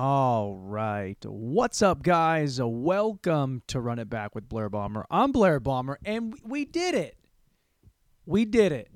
All 0.00 0.54
right. 0.54 1.18
What's 1.24 1.82
up, 1.82 2.04
guys? 2.04 2.60
Welcome 2.62 3.64
to 3.66 3.80
Run 3.80 3.98
It 3.98 4.08
Back 4.08 4.32
with 4.32 4.48
Blair 4.48 4.68
Bomber. 4.68 5.04
I'm 5.10 5.32
Blair 5.32 5.58
Bomber, 5.58 5.98
and 6.04 6.38
we 6.44 6.64
did 6.64 6.94
it. 6.94 7.16
We 8.24 8.44
did 8.44 8.70
it. 8.70 8.92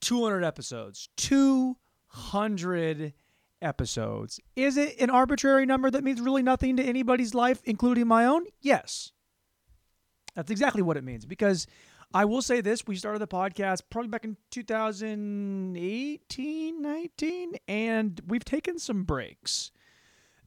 200 0.00 0.42
episodes. 0.42 1.08
200 1.18 3.12
episodes. 3.62 4.40
Is 4.56 4.76
it 4.76 5.00
an 5.00 5.08
arbitrary 5.08 5.66
number 5.66 5.88
that 5.88 6.02
means 6.02 6.20
really 6.20 6.42
nothing 6.42 6.76
to 6.78 6.82
anybody's 6.82 7.32
life, 7.32 7.60
including 7.64 8.08
my 8.08 8.24
own? 8.24 8.46
Yes. 8.60 9.12
That's 10.34 10.50
exactly 10.50 10.82
what 10.82 10.96
it 10.96 11.04
means 11.04 11.26
because 11.26 11.68
I 12.14 12.26
will 12.26 12.42
say 12.42 12.60
this 12.60 12.86
we 12.86 12.96
started 12.96 13.20
the 13.20 13.26
podcast 13.26 13.84
probably 13.88 14.08
back 14.08 14.24
in 14.24 14.36
2018, 14.50 16.82
19, 16.82 17.54
and 17.68 18.20
we've 18.26 18.44
taken 18.44 18.78
some 18.78 19.04
breaks. 19.04 19.70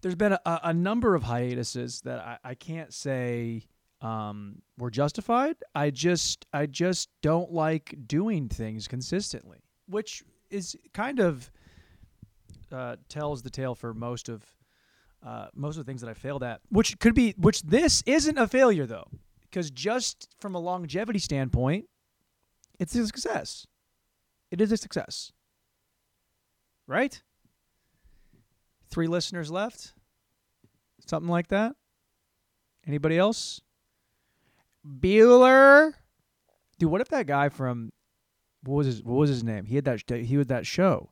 There's 0.02 0.14
been 0.16 0.34
a, 0.34 0.40
a 0.46 0.74
number 0.74 1.16
of 1.16 1.24
hiatuses 1.24 2.02
that 2.02 2.20
I, 2.20 2.38
I 2.44 2.54
can't 2.54 2.94
say 2.94 3.64
um, 4.02 4.62
were 4.78 4.92
justified. 4.92 5.56
I 5.74 5.90
just 5.90 6.46
I 6.54 6.68
just 6.68 7.10
don't 7.22 7.52
like 7.52 7.96
doing 8.06 8.48
things 8.48 8.88
consistently, 8.88 9.64
which 9.88 10.24
is 10.52 10.78
kind 10.94 11.20
of 11.20 11.50
uh, 12.72 12.98
tells 13.10 13.42
the 13.42 13.50
tale 13.50 13.74
for 13.74 13.96
most 13.96 14.30
of 14.30 14.44
uh, 15.26 15.48
most 15.56 15.78
of 15.78 15.86
the 15.86 15.90
things 15.90 16.02
that 16.02 16.10
I 16.10 16.14
failed 16.14 16.44
at. 16.44 16.62
Which 16.70 17.00
could 17.00 17.16
be 17.16 17.34
which 17.38 17.64
this 17.64 18.04
isn't 18.06 18.38
a 18.38 18.48
failure 18.48 18.86
though, 18.86 19.08
because 19.56 19.72
just 19.72 20.28
from 20.38 20.54
a 20.54 20.60
longevity 20.60 21.18
standpoint, 21.18 21.86
it's 22.78 22.94
a 22.94 23.06
success. 23.06 23.66
It 24.52 24.60
is 24.60 24.70
a 24.70 24.76
success, 24.76 25.32
right? 26.88 27.22
Three 28.90 29.08
listeners 29.08 29.50
left, 29.50 29.94
something 31.06 31.30
like 31.30 31.48
that. 31.48 31.74
Anybody 32.86 33.18
else? 33.18 33.62
Bueller. 34.86 35.94
Dude, 36.78 36.92
what 36.92 37.00
if 37.00 37.08
that 37.08 37.26
guy 37.26 37.48
from 37.48 37.94
what 38.64 38.76
was 38.76 38.88
his 38.88 39.04
what 39.04 39.16
was 39.16 39.30
his 39.30 39.42
name? 39.42 39.64
He 39.64 39.76
had 39.76 39.86
that 39.86 40.02
he 40.10 40.36
had 40.36 40.50
that 40.50 40.68
show. 40.68 41.12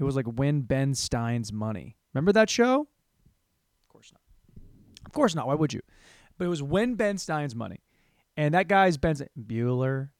It 0.00 0.02
was 0.02 0.16
like 0.16 0.26
Win 0.26 0.62
Ben 0.62 0.94
Stein's 0.94 1.52
Money. 1.52 1.96
Remember 2.12 2.32
that 2.32 2.50
show? 2.50 2.88
Of 3.82 3.88
course 3.88 4.12
not. 4.12 4.20
Of 5.06 5.12
course 5.12 5.36
not. 5.36 5.46
Why 5.46 5.54
would 5.54 5.72
you? 5.72 5.80
But 6.38 6.46
it 6.46 6.48
was 6.48 6.62
Win 6.62 6.94
Ben 6.94 7.18
Stein's 7.18 7.54
Money, 7.54 7.80
and 8.36 8.54
that 8.54 8.68
guy's 8.68 8.96
Ben 8.96 9.16
Bueller. 9.38 10.10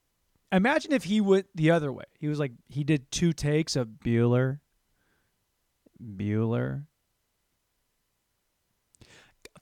Imagine 0.50 0.92
if 0.92 1.04
he 1.04 1.20
went 1.20 1.46
the 1.54 1.70
other 1.70 1.92
way. 1.92 2.04
He 2.18 2.26
was 2.26 2.38
like 2.38 2.52
he 2.68 2.84
did 2.84 3.10
two 3.10 3.32
takes 3.32 3.76
of 3.76 3.88
Bueller. 4.04 4.60
Bueller. 6.02 6.84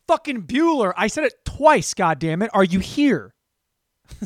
Fucking 0.08 0.42
Bueller. 0.42 0.92
I 0.96 1.08
said 1.08 1.24
it 1.24 1.44
twice, 1.44 1.92
God 1.92 2.18
damn 2.18 2.42
it! 2.42 2.50
Are 2.54 2.64
you 2.64 2.78
here? 2.78 3.34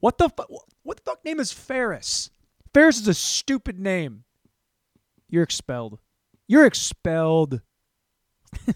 what 0.00 0.16
the 0.18 0.28
fu- 0.28 0.58
what 0.82 0.96
the 0.98 1.02
fuck 1.04 1.24
name 1.24 1.40
is 1.40 1.52
Ferris? 1.52 2.30
Ferris 2.72 3.00
is 3.00 3.08
a 3.08 3.14
stupid 3.14 3.78
name. 3.78 4.24
You're 5.28 5.42
expelled. 5.42 5.98
You're 6.46 6.64
expelled. 6.66 7.60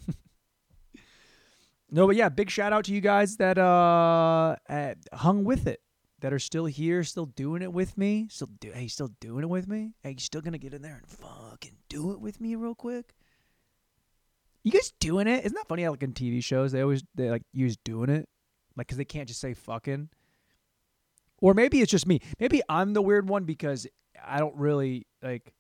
no, 1.91 2.07
but 2.07 2.17
yeah, 2.17 2.29
big 2.29 2.51
shout 2.51 2.73
out 2.73 2.85
to 2.85 2.93
you 2.93 3.01
guys 3.01 3.37
that 3.37 3.59
uh, 3.59 4.57
hung 5.13 5.45
with 5.45 5.67
it, 5.67 5.81
that 6.21 6.33
are 6.33 6.39
still 6.39 6.67
here, 6.67 7.05
still 7.05 7.27
doing 7.27 7.63
it 7.63 7.73
with 7.73 7.99
me. 7.99 8.29
Still 8.31 8.51
do 8.61 8.71
hey, 8.73 8.89
still 8.89 9.11
doing 9.21 9.45
it 9.45 9.49
with 9.49 9.69
me? 9.69 9.93
Hey, 10.03 10.11
you 10.11 10.19
still 10.19 10.41
gonna 10.41 10.59
get 10.59 10.75
in 10.75 10.83
there 10.83 10.97
and 10.97 11.07
fucking 11.07 11.77
do 11.89 12.13
it 12.13 12.21
with 12.21 12.41
me 12.41 12.55
real 12.55 12.75
quick? 12.75 13.15
You 14.63 14.71
guys 14.71 14.93
doing 15.01 15.27
it? 15.27 15.45
Isn't 15.45 15.55
that 15.55 15.69
funny? 15.69 15.83
How 15.83 15.91
like 15.91 16.03
in 16.03 16.13
TV 16.13 16.43
shows, 16.43 16.73
they 16.73 16.81
always 16.81 17.03
they 17.15 17.31
like 17.31 17.43
use 17.53 17.77
doing 17.85 18.11
it, 18.11 18.29
like 18.77 18.87
because 18.87 18.99
they 18.99 19.05
can't 19.05 19.29
just 19.29 19.41
say 19.41 19.55
fucking. 19.55 20.09
Or 21.41 21.55
maybe 21.55 21.81
it's 21.81 21.91
just 21.91 22.07
me. 22.07 22.21
Maybe 22.39 22.63
I'm 22.69 22.93
the 22.93 23.03
weird 23.03 23.29
one 23.29 23.45
because 23.45 23.87
I 24.25 24.39
don't 24.39 24.57
really 24.57 25.07
like. 25.23 25.53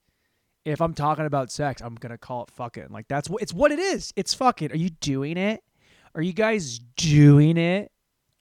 If 0.64 0.80
I'm 0.80 0.94
talking 0.94 1.26
about 1.26 1.50
sex, 1.50 1.82
I'm 1.82 1.96
gonna 1.96 2.18
call 2.18 2.44
it 2.44 2.50
fucking. 2.50 2.88
Like 2.90 3.08
that's 3.08 3.28
what 3.28 3.42
it's 3.42 3.52
what 3.52 3.72
it 3.72 3.78
is. 3.78 4.12
It's 4.16 4.34
fucking. 4.34 4.72
Are 4.72 4.76
you 4.76 4.90
doing 4.90 5.36
it? 5.36 5.62
Are 6.14 6.22
you 6.22 6.32
guys 6.32 6.78
doing 6.96 7.56
it? 7.56 7.90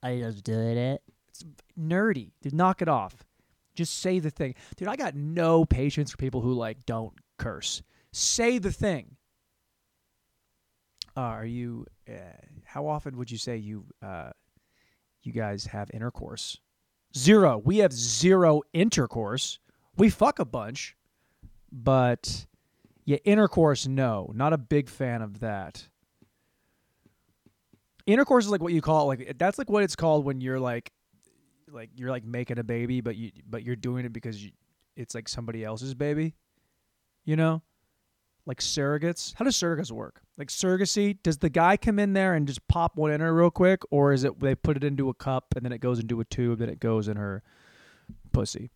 Are 0.03 0.11
you 0.11 0.23
just 0.23 0.43
doing 0.43 0.77
it? 0.77 1.01
It's 1.29 1.45
nerdy. 1.79 2.31
Dude, 2.41 2.53
knock 2.53 2.81
it 2.81 2.87
off. 2.87 3.15
Just 3.75 3.99
say 3.99 4.19
the 4.19 4.29
thing. 4.29 4.55
Dude, 4.75 4.87
I 4.87 4.95
got 4.95 5.15
no 5.15 5.65
patience 5.65 6.11
for 6.11 6.17
people 6.17 6.41
who 6.41 6.53
like 6.53 6.85
don't 6.85 7.13
curse. 7.37 7.81
Say 8.11 8.57
the 8.57 8.71
thing. 8.71 9.15
Uh, 11.15 11.21
are 11.21 11.45
you? 11.45 11.85
Uh, 12.09 12.13
how 12.65 12.87
often 12.87 13.17
would 13.17 13.31
you 13.31 13.37
say 13.37 13.57
you 13.57 13.85
uh, 14.03 14.31
you 15.23 15.31
guys 15.31 15.65
have 15.65 15.89
intercourse? 15.93 16.59
Zero. 17.15 17.61
We 17.63 17.79
have 17.79 17.93
zero 17.93 18.61
intercourse. 18.73 19.59
We 19.97 20.09
fuck 20.09 20.39
a 20.39 20.45
bunch, 20.45 20.95
but 21.71 22.45
yeah, 23.05 23.17
intercourse. 23.23 23.87
No, 23.87 24.31
not 24.35 24.53
a 24.53 24.57
big 24.57 24.89
fan 24.89 25.21
of 25.21 25.39
that. 25.39 25.87
Intercourse 28.05 28.45
is 28.45 28.51
like 28.51 28.61
what 28.61 28.73
you 28.73 28.81
call 28.81 29.11
it, 29.11 29.19
like 29.19 29.37
that's 29.37 29.57
like 29.57 29.69
what 29.69 29.83
it's 29.83 29.95
called 29.95 30.25
when 30.25 30.41
you're 30.41 30.59
like 30.59 30.91
like 31.71 31.89
you're 31.95 32.09
like 32.09 32.25
making 32.25 32.59
a 32.59 32.63
baby, 32.63 33.01
but 33.01 33.15
you 33.15 33.31
but 33.49 33.63
you're 33.63 33.75
doing 33.75 34.05
it 34.05 34.13
because 34.13 34.43
you, 34.43 34.51
it's 34.95 35.15
like 35.15 35.29
somebody 35.29 35.63
else's 35.63 35.93
baby. 35.93 36.35
You 37.23 37.35
know, 37.35 37.61
like 38.45 38.59
surrogates. 38.59 39.33
How 39.35 39.45
does 39.45 39.55
surrogates 39.55 39.91
work? 39.91 40.21
Like 40.37 40.49
surrogacy, 40.49 41.17
does 41.23 41.37
the 41.37 41.49
guy 41.49 41.77
come 41.77 41.99
in 41.99 42.13
there 42.13 42.33
and 42.33 42.47
just 42.47 42.67
pop 42.67 42.97
one 42.97 43.11
in 43.11 43.21
her 43.21 43.33
real 43.33 43.51
quick, 43.51 43.81
or 43.91 44.11
is 44.13 44.23
it 44.23 44.39
they 44.39 44.55
put 44.55 44.77
it 44.77 44.83
into 44.83 45.09
a 45.09 45.13
cup 45.13 45.53
and 45.55 45.63
then 45.63 45.71
it 45.71 45.79
goes 45.79 45.99
into 45.99 46.19
a 46.19 46.25
tube, 46.25 46.59
then 46.59 46.69
it 46.69 46.79
goes 46.79 47.07
in 47.07 47.17
her 47.17 47.43
pussy? 48.31 48.71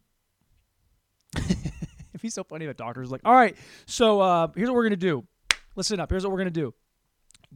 Be 2.25 2.31
so 2.31 2.43
funny 2.43 2.65
if 2.65 2.75
doctor's 2.75 3.11
like, 3.11 3.21
"All 3.23 3.35
right, 3.35 3.55
so 3.85 4.19
uh, 4.19 4.47
here's 4.55 4.67
what 4.67 4.73
we're 4.73 4.85
gonna 4.85 4.95
do. 4.95 5.27
Listen 5.75 5.99
up. 5.99 6.09
Here's 6.09 6.23
what 6.23 6.31
we're 6.31 6.39
gonna 6.39 6.49
do. 6.49 6.73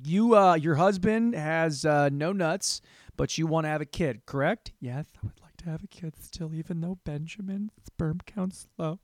You, 0.03 0.35
uh, 0.35 0.53
your 0.53 0.75
husband 0.75 1.33
has 1.33 1.85
uh, 1.85 2.09
no 2.09 2.33
nuts, 2.33 2.81
but 3.17 3.35
you 3.35 3.47
want 3.47 3.65
to 3.65 3.69
have 3.69 3.81
a 3.81 3.87
kid, 3.87 4.27
correct? 4.27 4.73
Yes, 4.79 5.07
I 5.15 5.25
would 5.25 5.41
like 5.41 5.57
to 5.57 5.69
have 5.71 5.83
a 5.83 5.87
kid 5.87 6.13
still, 6.21 6.53
even 6.53 6.81
though 6.81 6.99
Benjamin's 7.03 7.71
sperm 7.83 8.19
count's 8.27 8.67
low. 8.77 8.99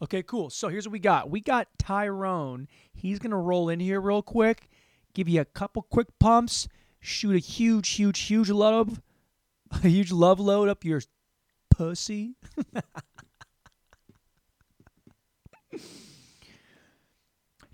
Okay, 0.00 0.22
cool. 0.22 0.50
So 0.50 0.68
here's 0.68 0.86
what 0.86 0.92
we 0.92 1.00
got. 1.00 1.28
We 1.28 1.40
got 1.40 1.66
Tyrone. 1.80 2.68
He's 2.94 3.18
gonna 3.18 3.40
roll 3.40 3.70
in 3.70 3.80
here 3.80 4.00
real 4.00 4.22
quick, 4.22 4.70
give 5.14 5.28
you 5.28 5.40
a 5.40 5.44
couple 5.44 5.82
quick 5.82 6.16
pumps, 6.20 6.68
shoot 7.00 7.34
a 7.34 7.40
huge, 7.40 7.88
huge, 7.88 8.20
huge 8.20 8.50
love, 8.50 9.02
a 9.72 9.88
huge 9.88 10.12
love 10.12 10.38
load 10.38 10.68
up 10.68 10.84
your 10.84 11.00
pussy. 11.72 12.36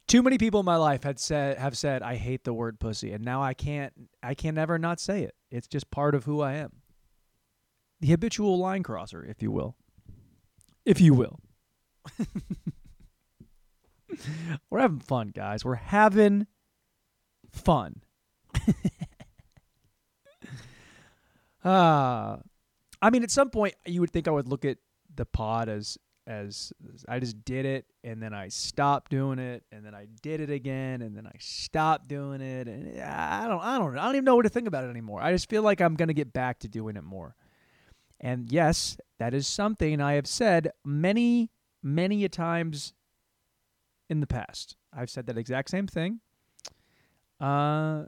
Too 0.09 0.23
many 0.23 0.39
people 0.39 0.61
in 0.61 0.67
my 0.67 0.77
life 0.77 1.03
had 1.03 1.19
said 1.21 1.59
have 1.59 1.77
said 1.77 2.03
I 2.03 2.17
hate 2.17 2.45
the 2.45 2.55
word 2.55 2.81
pussy, 2.81 3.13
and 3.13 3.23
now 3.23 3.43
I 3.43 3.53
can't 3.53 3.93
I 4.23 4.35
can 4.35 4.55
never 4.55 4.79
not 4.79 5.01
say 5.01 5.23
it. 5.23 5.35
It's 5.51 5.69
just 5.69 5.91
part 5.91 6.15
of 6.15 6.25
who 6.25 6.41
I 6.41 6.55
am. 6.55 6.81
The 8.01 8.09
habitual 8.09 8.59
line 8.59 8.83
crosser, 8.83 9.23
if 9.23 9.43
you 9.43 9.51
will. 9.51 9.77
If 10.87 10.99
you 10.99 11.13
will. 11.13 11.41
We're 14.71 14.81
having 14.81 15.01
fun, 15.01 15.33
guys. 15.35 15.63
We're 15.63 15.75
having 15.75 16.47
fun. 17.53 18.01
uh 21.63 22.37
I 23.03 23.11
mean 23.11 23.23
at 23.23 23.31
some 23.31 23.51
point 23.51 23.75
you 23.85 24.01
would 24.01 24.11
think 24.11 24.27
I 24.27 24.31
would 24.31 24.49
look 24.49 24.65
at 24.65 24.79
the 25.15 25.27
pod 25.27 25.69
as 25.69 25.99
as 26.29 26.75
I 27.09 27.19
just 27.21 27.43
did 27.47 27.65
it 27.65 27.87
and 28.05 28.23
then 28.23 28.35
I 28.35 28.49
stopped 28.49 29.11
doing 29.11 29.39
it 29.39 29.65
and 29.73 29.85
then 29.85 29.95
I 29.95 30.07
did 30.21 30.43
it 30.43 30.51
again 30.51 31.01
and 31.01 31.17
then 31.17 31.27
I 31.27 31.33
stopped 31.41 32.07
doing 32.07 32.43
it 32.43 32.69
and 32.69 33.01
I 33.01 33.49
don't 33.49 33.63
I 33.63 33.79
don't 33.79 33.97
I 33.97 34.05
don't 34.05 34.17
even 34.17 34.27
know 34.27 34.37
what 34.37 34.43
to 34.43 34.51
think 34.51 34.69
about 34.69 34.85
it 34.85 34.91
anymore. 34.91 35.23
I 35.23 35.33
just 35.33 35.49
feel 35.49 35.63
like 35.63 35.81
I'm 35.81 35.95
going 35.95 36.09
to 36.09 36.15
get 36.15 36.35
back 36.35 36.59
to 36.61 36.69
doing 36.69 36.97
it 36.97 37.03
more. 37.03 37.35
And 38.21 38.53
yes, 38.53 38.99
that 39.19 39.33
is 39.33 39.47
something 39.47 40.03
I 40.03 40.15
have 40.15 40.27
said 40.27 40.71
many 40.85 41.51
many 41.83 42.25
a 42.25 42.29
times 42.29 42.93
in 44.11 44.21
the 44.21 44.27
past. 44.27 44.77
I've 44.93 45.09
said 45.09 45.27
that 45.27 45.39
exact 45.39 45.71
same 45.71 45.87
thing. 45.87 46.21
Uh 47.41 48.05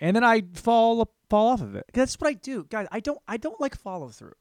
and 0.00 0.14
then 0.14 0.24
I 0.24 0.42
fall 0.52 1.10
fall 1.30 1.48
off 1.48 1.62
of 1.62 1.74
it. 1.74 1.86
That's 1.94 2.16
what 2.20 2.28
I 2.28 2.34
do. 2.34 2.64
Guys, 2.64 2.88
I 2.92 3.00
don't 3.00 3.20
I 3.26 3.38
don't 3.38 3.58
like 3.58 3.74
follow 3.74 4.10
through. 4.10 4.34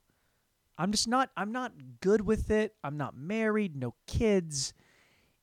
I'm 0.80 0.92
just 0.92 1.10
not 1.10 1.30
I'm 1.36 1.52
not 1.52 1.74
good 2.00 2.22
with 2.22 2.50
it. 2.50 2.74
I'm 2.84 2.98
not 2.98 3.16
married, 3.16 3.76
no 3.76 3.94
kids. 4.08 4.74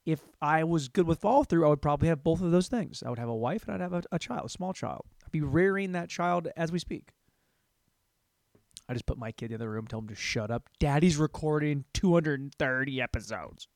If 0.06 0.20
I 0.40 0.64
was 0.64 0.88
good 0.88 1.06
with 1.06 1.20
follow 1.20 1.44
through, 1.44 1.66
I 1.66 1.68
would 1.68 1.82
probably 1.82 2.08
have 2.08 2.24
both 2.24 2.40
of 2.40 2.52
those 2.52 2.68
things. 2.68 3.02
I 3.04 3.10
would 3.10 3.18
have 3.18 3.28
a 3.28 3.34
wife 3.34 3.64
and 3.64 3.74
I'd 3.74 3.80
have 3.80 3.92
a, 3.92 4.02
a 4.12 4.18
child, 4.18 4.46
a 4.46 4.48
small 4.48 4.72
child. 4.72 5.04
I'd 5.24 5.32
be 5.32 5.42
rearing 5.42 5.92
that 5.92 6.08
child 6.08 6.48
as 6.56 6.72
we 6.72 6.78
speak. 6.78 7.10
I 8.88 8.94
just 8.94 9.04
put 9.04 9.18
my 9.18 9.32
kid 9.32 9.52
in 9.52 9.58
the 9.58 9.68
room, 9.68 9.86
tell 9.86 9.98
him 9.98 10.08
to 10.08 10.14
shut 10.14 10.50
up. 10.50 10.70
Daddy's 10.78 11.16
recording 11.16 11.84
230 11.92 13.02
episodes. 13.02 13.68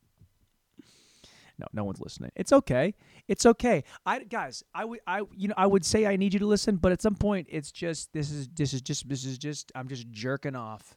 No, 1.59 1.67
no 1.75 1.85
one's 1.85 2.01
listening. 2.01 2.31
It's 2.37 2.53
okay. 2.53 2.95
It's 3.29 3.45
okay. 3.45 3.85
I 4.07 4.21
guys, 4.21 4.65
I 4.75 4.87
would 4.87 5.01
I 5.07 5.25
you 5.37 5.49
know, 5.49 5.55
I 5.59 5.67
would 5.67 5.85
say 5.85 6.07
I 6.07 6.17
need 6.17 6.33
you 6.33 6.39
to 6.39 6.47
listen, 6.47 6.77
but 6.77 6.91
at 6.91 7.03
some 7.03 7.17
point 7.17 7.49
it's 7.51 7.71
just 7.71 8.15
this 8.15 8.31
is 8.31 8.49
this 8.55 8.73
is 8.73 8.81
just 8.81 9.07
this 9.07 9.27
is 9.27 9.37
just 9.37 9.71
I'm 9.75 9.89
just 9.89 10.11
jerking 10.11 10.57
off. 10.57 10.97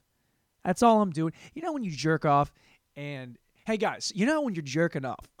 That's 0.64 0.82
all 0.82 1.02
I'm 1.02 1.10
doing. 1.10 1.32
You 1.54 1.62
know 1.62 1.72
when 1.72 1.84
you 1.84 1.90
jerk 1.90 2.24
off 2.24 2.52
and 2.96 3.36
hey 3.66 3.76
guys, 3.76 4.12
you 4.14 4.26
know 4.26 4.42
when 4.42 4.54
you're 4.54 4.62
jerking 4.62 5.04
off. 5.04 5.28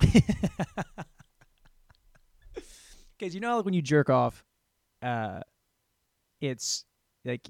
Cuz 3.18 3.34
you 3.34 3.40
know 3.40 3.56
like 3.56 3.64
when 3.64 3.74
you 3.74 3.82
jerk 3.82 4.10
off 4.10 4.44
uh 5.02 5.40
it's 6.40 6.84
like 7.24 7.48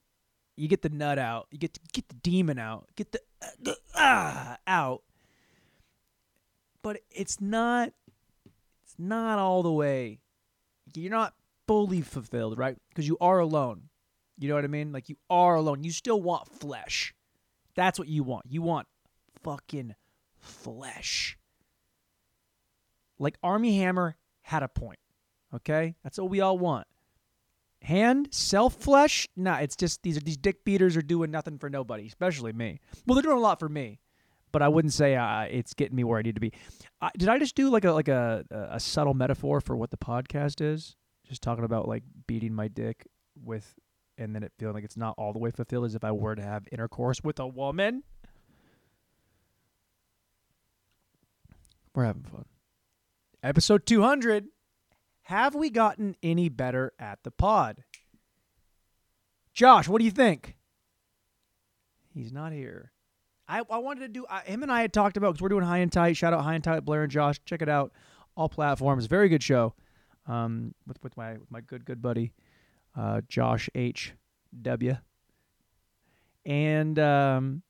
you 0.56 0.68
get 0.68 0.82
the 0.82 0.88
nut 0.88 1.18
out, 1.18 1.48
you 1.50 1.58
get 1.58 1.74
to 1.74 1.80
get 1.92 2.08
the 2.08 2.14
demon 2.16 2.58
out, 2.58 2.86
get 2.96 3.10
the 3.12 3.20
uh, 3.42 3.74
ah 3.96 4.56
out. 4.66 5.02
But 6.82 7.00
it's 7.10 7.40
not 7.40 7.92
it's 8.84 8.94
not 8.98 9.38
all 9.38 9.62
the 9.62 9.72
way. 9.72 10.20
You're 10.94 11.10
not 11.10 11.34
fully 11.66 12.02
fulfilled, 12.02 12.56
right? 12.58 12.76
Because 12.90 13.08
you 13.08 13.16
are 13.20 13.38
alone. 13.38 13.88
You 14.38 14.48
know 14.48 14.54
what 14.54 14.64
I 14.64 14.68
mean? 14.68 14.92
Like 14.92 15.08
you 15.08 15.16
are 15.30 15.56
alone. 15.56 15.82
You 15.82 15.90
still 15.90 16.20
want 16.20 16.48
flesh. 16.48 17.14
That's 17.74 17.98
what 17.98 18.08
you 18.08 18.22
want. 18.22 18.46
You 18.48 18.62
want 18.62 18.86
fucking 19.42 19.94
flesh. 20.38 21.38
Like 23.18 23.38
Armie 23.42 23.78
Hammer 23.78 24.16
had 24.42 24.62
a 24.62 24.68
point. 24.68 24.98
Okay? 25.54 25.96
That's 26.02 26.18
what 26.18 26.30
we 26.30 26.40
all 26.40 26.58
want. 26.58 26.86
Hand, 27.82 28.28
self 28.32 28.76
flesh? 28.76 29.28
Nah, 29.36 29.58
it's 29.58 29.76
just 29.76 30.02
these 30.02 30.18
these 30.20 30.38
dick 30.38 30.64
beaters 30.64 30.96
are 30.96 31.02
doing 31.02 31.30
nothing 31.30 31.58
for 31.58 31.68
nobody, 31.68 32.06
especially 32.06 32.52
me. 32.54 32.80
Well, 33.06 33.14
they're 33.14 33.22
doing 33.22 33.36
a 33.36 33.40
lot 33.40 33.60
for 33.60 33.68
me, 33.68 34.00
but 34.52 34.62
I 34.62 34.68
wouldn't 34.68 34.94
say 34.94 35.16
uh, 35.16 35.42
it's 35.42 35.74
getting 35.74 35.94
me 35.94 36.02
where 36.02 36.18
I 36.18 36.22
need 36.22 36.34
to 36.36 36.40
be. 36.40 36.52
Uh, 37.02 37.10
did 37.18 37.28
I 37.28 37.38
just 37.38 37.54
do 37.54 37.68
like 37.68 37.84
a 37.84 37.92
like 37.92 38.08
a 38.08 38.42
a 38.70 38.80
subtle 38.80 39.12
metaphor 39.12 39.60
for 39.60 39.76
what 39.76 39.90
the 39.90 39.98
podcast 39.98 40.62
is? 40.62 40.96
Just 41.28 41.42
talking 41.42 41.64
about 41.64 41.86
like 41.86 42.04
beating 42.26 42.54
my 42.54 42.68
dick 42.68 43.06
with, 43.42 43.74
and 44.18 44.34
then 44.34 44.42
it 44.42 44.52
feeling 44.58 44.74
like 44.74 44.84
it's 44.84 44.96
not 44.96 45.14
all 45.18 45.32
the 45.32 45.38
way 45.38 45.50
fulfilled 45.50 45.84
as 45.84 45.94
if 45.94 46.04
I 46.04 46.12
were 46.12 46.34
to 46.34 46.42
have 46.42 46.68
intercourse 46.70 47.22
with 47.22 47.38
a 47.38 47.46
woman. 47.46 48.02
We're 51.94 52.04
having 52.04 52.24
fun. 52.24 52.44
Episode 53.42 53.86
two 53.86 54.02
hundred. 54.02 54.46
Have 55.22 55.54
we 55.54 55.70
gotten 55.70 56.16
any 56.22 56.48
better 56.48 56.92
at 56.98 57.20
the 57.22 57.30
pod? 57.30 57.82
Josh, 59.54 59.88
what 59.88 60.00
do 60.00 60.04
you 60.04 60.10
think? 60.10 60.56
He's 62.12 62.32
not 62.32 62.52
here. 62.52 62.92
I, 63.48 63.62
I 63.70 63.78
wanted 63.78 64.00
to 64.00 64.08
do, 64.08 64.26
uh, 64.26 64.40
him 64.40 64.62
and 64.62 64.72
I 64.72 64.80
had 64.80 64.92
talked 64.92 65.16
about, 65.16 65.32
because 65.32 65.42
we're 65.42 65.48
doing 65.48 65.64
High 65.64 65.78
and 65.78 65.92
Tight. 65.92 66.16
Shout 66.16 66.32
out 66.32 66.42
High 66.44 66.54
and 66.54 66.64
Tight, 66.64 66.84
Blair 66.84 67.02
and 67.02 67.12
Josh. 67.12 67.40
Check 67.44 67.62
it 67.62 67.68
out. 67.68 67.92
All 68.36 68.48
platforms. 68.48 69.06
Very 69.06 69.28
good 69.28 69.42
show 69.42 69.74
um, 70.26 70.74
with, 70.86 71.02
with, 71.02 71.16
my, 71.16 71.34
with 71.34 71.50
my 71.50 71.60
good, 71.60 71.84
good 71.84 72.02
buddy, 72.02 72.32
uh, 72.96 73.20
Josh 73.28 73.68
H. 73.74 74.12
W. 74.62 74.96
And 76.46 76.98
um, 76.98 77.62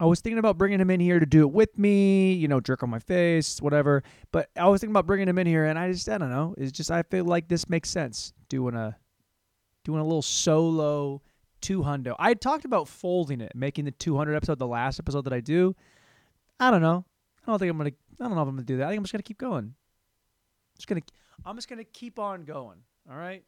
I 0.00 0.06
was 0.06 0.20
thinking 0.20 0.38
about 0.38 0.58
bringing 0.58 0.80
him 0.80 0.90
in 0.90 1.00
here 1.00 1.20
to 1.20 1.26
do 1.26 1.42
it 1.42 1.52
with 1.52 1.76
me, 1.78 2.32
you 2.32 2.48
know, 2.48 2.60
jerk 2.60 2.82
on 2.82 2.90
my 2.90 2.98
face, 2.98 3.60
whatever. 3.60 4.02
But 4.30 4.48
I 4.56 4.68
was 4.68 4.80
thinking 4.80 4.92
about 4.92 5.06
bringing 5.06 5.28
him 5.28 5.38
in 5.38 5.46
here, 5.46 5.66
and 5.66 5.78
I 5.78 5.90
just, 5.92 6.08
I 6.08 6.18
don't 6.18 6.30
know. 6.30 6.54
It's 6.56 6.72
just 6.72 6.90
I 6.90 7.02
feel 7.02 7.24
like 7.24 7.48
this 7.48 7.68
makes 7.68 7.90
sense 7.90 8.32
doing 8.48 8.74
a, 8.74 8.96
doing 9.84 10.00
a 10.00 10.04
little 10.04 10.22
solo 10.22 11.22
two 11.60 11.82
hundo. 11.82 12.14
I 12.18 12.34
talked 12.34 12.64
about 12.64 12.88
folding 12.88 13.40
it, 13.40 13.52
making 13.54 13.84
the 13.84 13.92
200 13.92 14.34
episode 14.34 14.58
the 14.58 14.66
last 14.66 14.98
episode 14.98 15.22
that 15.22 15.32
I 15.32 15.40
do. 15.40 15.74
I 16.60 16.70
don't 16.70 16.82
know. 16.82 17.04
I 17.46 17.50
don't 17.50 17.58
think 17.58 17.70
I'm 17.70 17.78
gonna. 17.78 17.90
I 18.20 18.24
don't 18.24 18.34
know 18.36 18.42
if 18.42 18.48
I'm 18.48 18.54
gonna 18.54 18.64
do 18.64 18.76
that. 18.78 18.86
I 18.86 18.88
think 18.90 18.98
I'm 18.98 19.04
just 19.04 19.12
gonna 19.12 19.22
keep 19.22 19.38
going. 19.38 19.74
Just 20.76 20.88
gonna. 20.88 21.00
I'm 21.44 21.56
just 21.56 21.68
gonna 21.68 21.84
keep 21.84 22.18
on 22.18 22.44
going. 22.44 22.78
All 23.10 23.16
right. 23.16 23.42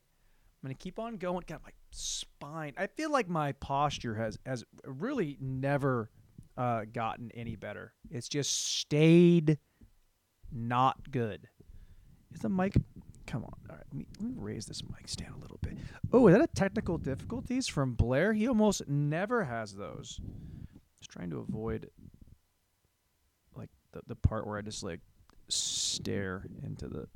I'm 0.65 0.69
gonna 0.69 0.77
keep 0.77 0.99
on 0.99 1.19
going. 1.19 1.45
Got 1.47 1.63
my 1.63 1.73
spine. 1.91 2.73
I 2.79 2.87
feel 2.87 3.11
like 3.13 3.29
my 3.29 3.53
posture 3.53 4.15
has 4.15 4.39
has 4.47 4.65
really 4.87 5.37
never 5.39 6.09
uh, 6.57 6.87
gotten 6.91 7.31
any 7.35 7.55
better. 7.55 7.93
It's 8.11 8.31
just 8.31 8.79
stayed 8.79 9.59
not 10.51 11.11
good. 11.11 11.49
Is 12.33 12.41
the 12.41 12.49
mic? 12.49 12.77
Come 13.27 13.45
on. 13.45 13.53
All 13.69 13.77
right, 13.77 13.85
let 13.93 13.95
me, 13.95 14.07
let 14.19 14.31
me 14.31 14.35
raise 14.39 14.65
this 14.65 14.83
mic 14.85 15.07
stand 15.07 15.35
a 15.37 15.39
little 15.39 15.59
bit. 15.61 15.77
Oh, 16.15 16.29
is 16.29 16.35
that 16.35 16.43
a 16.43 16.47
technical 16.55 16.97
difficulties 16.97 17.69
from 17.69 17.93
Blair? 17.93 18.33
He 18.33 18.49
almost 18.49 18.89
never 18.89 19.45
has 19.45 19.75
those. 19.75 20.19
Just 20.99 21.11
trying 21.11 21.29
to 21.29 21.41
avoid 21.41 21.91
like 23.55 23.69
the, 23.93 24.01
the 24.07 24.17
part 24.17 24.47
where 24.47 24.57
I 24.57 24.63
just 24.63 24.83
like 24.83 25.01
stare 25.49 26.47
into 26.65 26.89
the. 26.89 27.07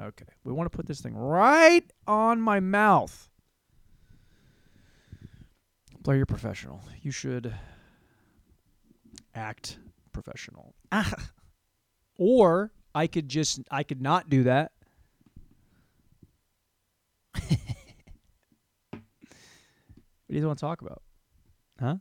Okay, 0.00 0.26
we 0.44 0.52
want 0.52 0.70
to 0.70 0.76
put 0.76 0.86
this 0.86 1.00
thing 1.00 1.16
right 1.16 1.84
on 2.06 2.40
my 2.40 2.60
mouth. 2.60 3.28
Blair, 6.02 6.18
you're 6.18 6.26
professional. 6.26 6.80
You 7.02 7.10
should 7.10 7.52
act 9.34 9.78
professional. 10.12 10.74
Ah. 10.92 11.12
Or 12.20 12.72
I 12.96 13.06
could 13.06 13.28
just 13.28 13.60
I 13.70 13.84
could 13.84 14.02
not 14.02 14.28
do 14.28 14.42
that. 14.42 14.72
what 18.90 19.00
do 20.28 20.36
you 20.36 20.44
want 20.44 20.58
to 20.58 20.64
talk 20.64 20.82
about? 20.82 21.00
Huh? 21.78 21.98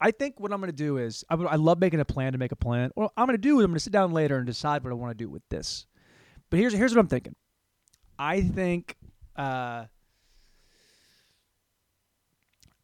I 0.00 0.10
think 0.10 0.40
what 0.40 0.52
I'm 0.52 0.58
going 0.58 0.72
to 0.72 0.76
do 0.76 0.96
is 0.96 1.24
I, 1.30 1.36
I 1.36 1.54
love 1.54 1.78
making 1.78 2.00
a 2.00 2.04
plan 2.04 2.32
to 2.32 2.38
make 2.38 2.50
a 2.50 2.56
plan. 2.56 2.90
What 2.96 3.12
I'm 3.16 3.26
going 3.26 3.38
to 3.38 3.40
do 3.40 3.60
is 3.60 3.64
I'm 3.64 3.70
going 3.70 3.76
to 3.76 3.80
sit 3.80 3.92
down 3.92 4.12
later 4.12 4.38
and 4.38 4.44
decide 4.44 4.82
what 4.82 4.90
I 4.90 4.94
want 4.94 5.16
to 5.16 5.24
do 5.24 5.30
with 5.30 5.42
this. 5.50 5.86
But 6.50 6.58
here's 6.58 6.72
here's 6.72 6.94
what 6.94 7.00
I'm 7.00 7.08
thinking. 7.08 7.34
I 8.18 8.42
think 8.42 8.96
uh, 9.36 9.84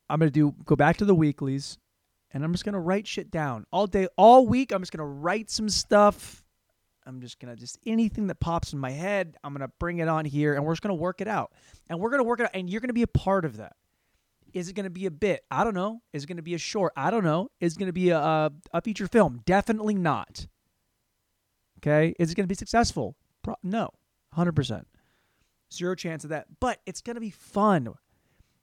I'm 0.08 0.20
to 0.20 0.30
do 0.30 0.54
go 0.64 0.76
back 0.76 0.96
to 0.98 1.04
the 1.04 1.14
weeklies 1.14 1.78
and 2.32 2.44
I'm 2.44 2.52
just 2.52 2.64
gonna 2.64 2.80
write 2.80 3.06
shit 3.06 3.30
down 3.30 3.66
all 3.72 3.86
day, 3.86 4.08
all 4.16 4.46
week. 4.46 4.72
I'm 4.72 4.82
just 4.82 4.92
gonna 4.92 5.06
write 5.06 5.50
some 5.50 5.68
stuff. 5.68 6.44
I'm 7.06 7.20
just 7.20 7.40
gonna 7.40 7.56
just 7.56 7.78
anything 7.86 8.26
that 8.28 8.40
pops 8.40 8.72
in 8.72 8.78
my 8.78 8.90
head. 8.90 9.36
I'm 9.42 9.52
gonna 9.52 9.70
bring 9.78 9.98
it 9.98 10.08
on 10.08 10.24
here, 10.24 10.54
and 10.54 10.64
we're 10.64 10.72
just 10.72 10.82
gonna 10.82 10.94
work 10.94 11.20
it 11.20 11.28
out. 11.28 11.52
And 11.88 11.98
we're 11.98 12.10
gonna 12.10 12.24
work 12.24 12.40
it 12.40 12.44
out, 12.44 12.50
and 12.54 12.70
you're 12.70 12.80
gonna 12.80 12.92
be 12.92 13.02
a 13.02 13.08
part 13.08 13.44
of 13.44 13.56
that. 13.56 13.74
Is 14.52 14.68
it 14.68 14.74
gonna 14.74 14.90
be 14.90 15.06
a 15.06 15.10
bit? 15.10 15.44
I 15.50 15.64
don't 15.64 15.74
know. 15.74 16.02
Is 16.12 16.24
it 16.24 16.26
gonna 16.26 16.42
be 16.42 16.54
a 16.54 16.58
short? 16.58 16.92
I 16.96 17.10
don't 17.10 17.24
know. 17.24 17.50
Is 17.60 17.74
it 17.74 17.78
gonna 17.78 17.92
be 17.92 18.10
a 18.10 18.18
a, 18.18 18.50
a 18.72 18.80
feature 18.80 19.06
film? 19.06 19.40
Definitely 19.44 19.94
not. 19.94 20.46
Okay. 21.78 22.14
Is 22.18 22.30
it 22.30 22.34
gonna 22.34 22.46
be 22.46 22.54
successful? 22.54 23.16
Pro- 23.42 23.56
no, 23.62 23.90
hundred 24.32 24.56
percent. 24.56 24.86
Zero 25.72 25.94
chance 25.94 26.24
of 26.24 26.30
that. 26.30 26.46
But 26.60 26.80
it's 26.86 27.00
gonna 27.00 27.20
be 27.20 27.30
fun. 27.30 27.88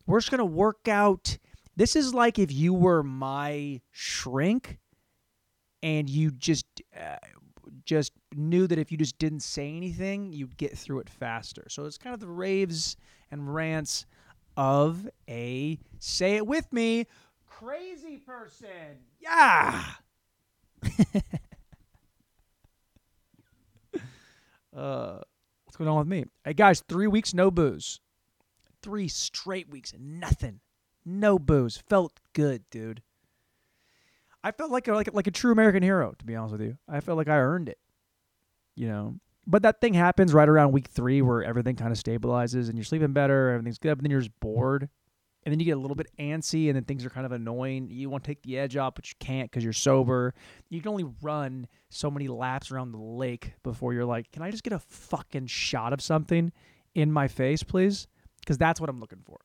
We're 0.06 0.20
just 0.20 0.32
gonna 0.32 0.46
work 0.46 0.88
out 0.88 1.38
this 1.78 1.96
is 1.96 2.14
like 2.14 2.40
if 2.40 2.52
you 2.52 2.74
were 2.74 3.04
my 3.04 3.82
shrink 3.92 4.80
and 5.84 6.10
you 6.10 6.32
just 6.32 6.66
uh, 7.00 7.18
just 7.86 8.14
knew 8.36 8.66
that 8.66 8.80
if 8.80 8.92
you 8.92 8.98
just 8.98 9.20
didn't 9.20 9.42
say 9.42 9.76
anything, 9.78 10.34
you'd 10.34 10.58
get 10.58 10.76
through 10.76 11.00
it 11.00 11.10
faster. 11.10 11.68
So 11.70 11.86
it's 11.86 12.00
kind 12.00 12.16
of 12.16 12.20
the 12.20 12.28
raves 12.28 12.98
and 13.30 13.54
rants 13.54 14.08
of 14.58 15.08
a 15.30 15.78
say 16.00 16.36
it 16.36 16.48
with 16.48 16.74
me 16.74 17.06
crazy 17.48 18.18
person. 18.18 18.98
Yeah. 19.20 19.84
uh, 24.78 25.20
what's 25.66 25.76
going 25.76 25.90
on 25.90 25.98
with 25.98 26.08
me? 26.08 26.26
Hey 26.46 26.54
guys, 26.54 26.82
three 26.88 27.08
weeks 27.08 27.34
no 27.34 27.52
booze. 27.52 28.00
Three 28.82 29.08
straight 29.08 29.70
weeks, 29.70 29.94
nothing. 30.00 30.60
No 31.04 31.40
booze. 31.40 31.78
Felt 31.78 32.20
good, 32.34 32.64
dude. 32.70 33.02
I 34.44 34.52
felt 34.52 34.72
like 34.72 34.88
a, 34.88 34.94
like 34.94 35.14
like 35.14 35.28
a 35.28 35.32
true 35.32 35.52
American 35.52 35.84
hero, 35.84 36.14
to 36.18 36.26
be 36.26 36.36
honest 36.36 36.54
with 36.54 36.62
you. 36.62 36.78
I 36.88 37.00
felt 37.00 37.18
like 37.18 37.28
I 37.28 37.38
earned 37.38 37.70
it. 37.70 37.80
You 38.76 38.88
know, 38.88 39.16
but 39.48 39.64
that 39.64 39.82
thing 39.82 39.96
happens 39.96 40.34
right 40.34 40.48
around 40.48 40.72
week 40.72 40.88
three 40.88 41.22
where 41.22 41.44
everything 41.44 41.76
kind 41.76 41.92
of 41.92 41.98
stabilizes 41.98 42.70
and 42.70 42.78
you're 42.78 42.86
sleeping 42.86 43.14
better, 43.14 43.50
everything's 43.50 43.80
good, 43.80 43.96
but 43.98 44.04
then 44.04 44.12
you're 44.12 44.22
just 44.22 44.40
bored. 44.40 44.90
And 45.48 45.54
then 45.54 45.62
you 45.62 45.66
get 45.66 45.78
a 45.78 45.80
little 45.80 45.96
bit 45.96 46.12
antsy 46.20 46.68
and 46.68 46.76
then 46.76 46.84
things 46.84 47.06
are 47.06 47.10
kind 47.10 47.26
of 47.26 47.32
annoying. 47.32 47.88
You 47.90 48.10
want 48.10 48.26
to 48.26 48.30
take 48.30 48.42
the 48.42 48.60
edge 48.60 48.76
off, 48.76 48.96
but 48.96 49.08
you 49.08 49.16
can't 49.22 49.50
because 49.50 49.64
you're 49.64 49.72
sober. 49.72 50.34
You 50.68 50.82
can 50.82 50.90
only 50.90 51.06
run 51.22 51.68
so 51.88 52.12
many 52.12 52.28
laps 52.28 52.70
around 52.70 52.92
the 52.92 52.98
lake 52.98 53.54
before 53.64 53.94
you're 53.94 54.04
like, 54.04 54.30
can 54.34 54.42
I 54.42 54.52
just 54.52 54.62
get 54.62 54.74
a 54.74 54.80
fucking 54.80 55.48
shot 55.48 55.94
of 55.94 56.02
something 56.02 56.52
in 56.96 57.14
my 57.14 57.30
face, 57.30 57.64
please? 57.64 58.08
Because 58.42 58.58
that's 58.58 58.82
what 58.82 58.90
I'm 58.90 59.00
looking 59.00 59.22
for. 59.24 59.38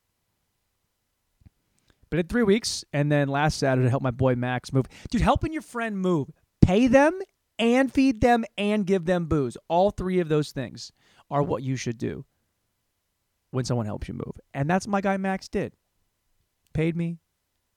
But 2.11 2.19
in 2.19 2.27
three 2.27 2.43
weeks, 2.43 2.85
and 2.93 3.13
then 3.13 3.29
last 3.29 3.61
Saturday, 3.61 3.87
to 3.87 3.91
help 3.91 4.03
my 4.03 4.11
boy 4.11 4.35
Max 4.35 4.73
move. 4.73 4.87
Dude, 5.09 5.23
helping 5.23 5.53
your 5.53 5.63
friend 5.63 5.97
move, 5.97 6.33
pay 6.63 6.89
them 6.89 7.17
and 7.61 7.93
feed 7.93 8.21
them 8.21 8.45
and 8.59 8.85
give 8.89 9.05
them 9.05 9.27
booze. 9.27 9.57
All 9.69 9.93
three 9.93 10.19
of 10.19 10.29
those 10.29 10.51
things 10.51 10.91
are 11.31 11.45
what 11.45 11.63
you 11.63 11.77
should 11.77 11.97
do 11.97 12.25
when 13.53 13.65
someone 13.65 13.87
helps 13.87 14.09
you 14.09 14.15
move. 14.15 14.41
And 14.53 14.69
that's 14.69 14.89
what 14.89 14.91
my 14.91 15.01
guy 15.01 15.17
Max 15.17 15.47
did. 15.47 15.75
Paid 16.73 16.97
me, 16.97 17.19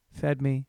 fed 0.10 0.42
me, 0.42 0.68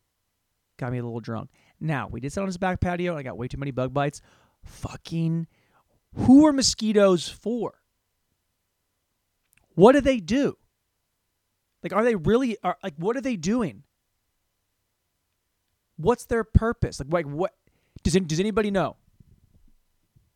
got 0.79 0.93
me 0.93 0.99
a 0.99 1.05
little 1.05 1.21
drunk. 1.21 1.51
Now, 1.81 2.09
we 2.09 2.21
did 2.21 2.33
sit 2.33 2.41
on 2.41 2.47
his 2.47 2.59
back 2.59 2.81
patio 2.81 3.13
and 3.13 3.19
I 3.19 3.23
got 3.23 3.37
way 3.39 3.49
too 3.49 3.59
many 3.59 3.71
bug 3.71 3.93
bites. 3.95 4.21
Fucking, 4.65 5.47
who 6.15 6.47
are 6.47 6.53
mosquitoes 6.53 7.29
for? 7.29 7.75
What 9.75 9.93
do 9.93 10.01
they 10.01 10.19
do? 10.19 10.57
Like, 11.83 11.93
are 11.93 12.03
they 12.03 12.17
really, 12.17 12.57
are, 12.65 12.77
like, 12.83 12.95
what 12.97 13.17
are 13.17 13.21
they 13.21 13.37
doing? 13.37 13.85
What's 15.97 16.25
their 16.27 16.45
purpose? 16.45 16.99
Like, 16.99 17.13
like 17.13 17.27
what, 17.27 17.53
does, 18.03 18.15
does 18.15 18.41
anybody 18.41 18.71
know? 18.71 18.97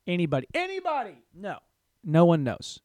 Anybody? 0.07 0.47
Anybody? 0.55 1.17
No. 1.35 1.59
No 2.05 2.25
one 2.25 2.45
knows. 2.45 2.81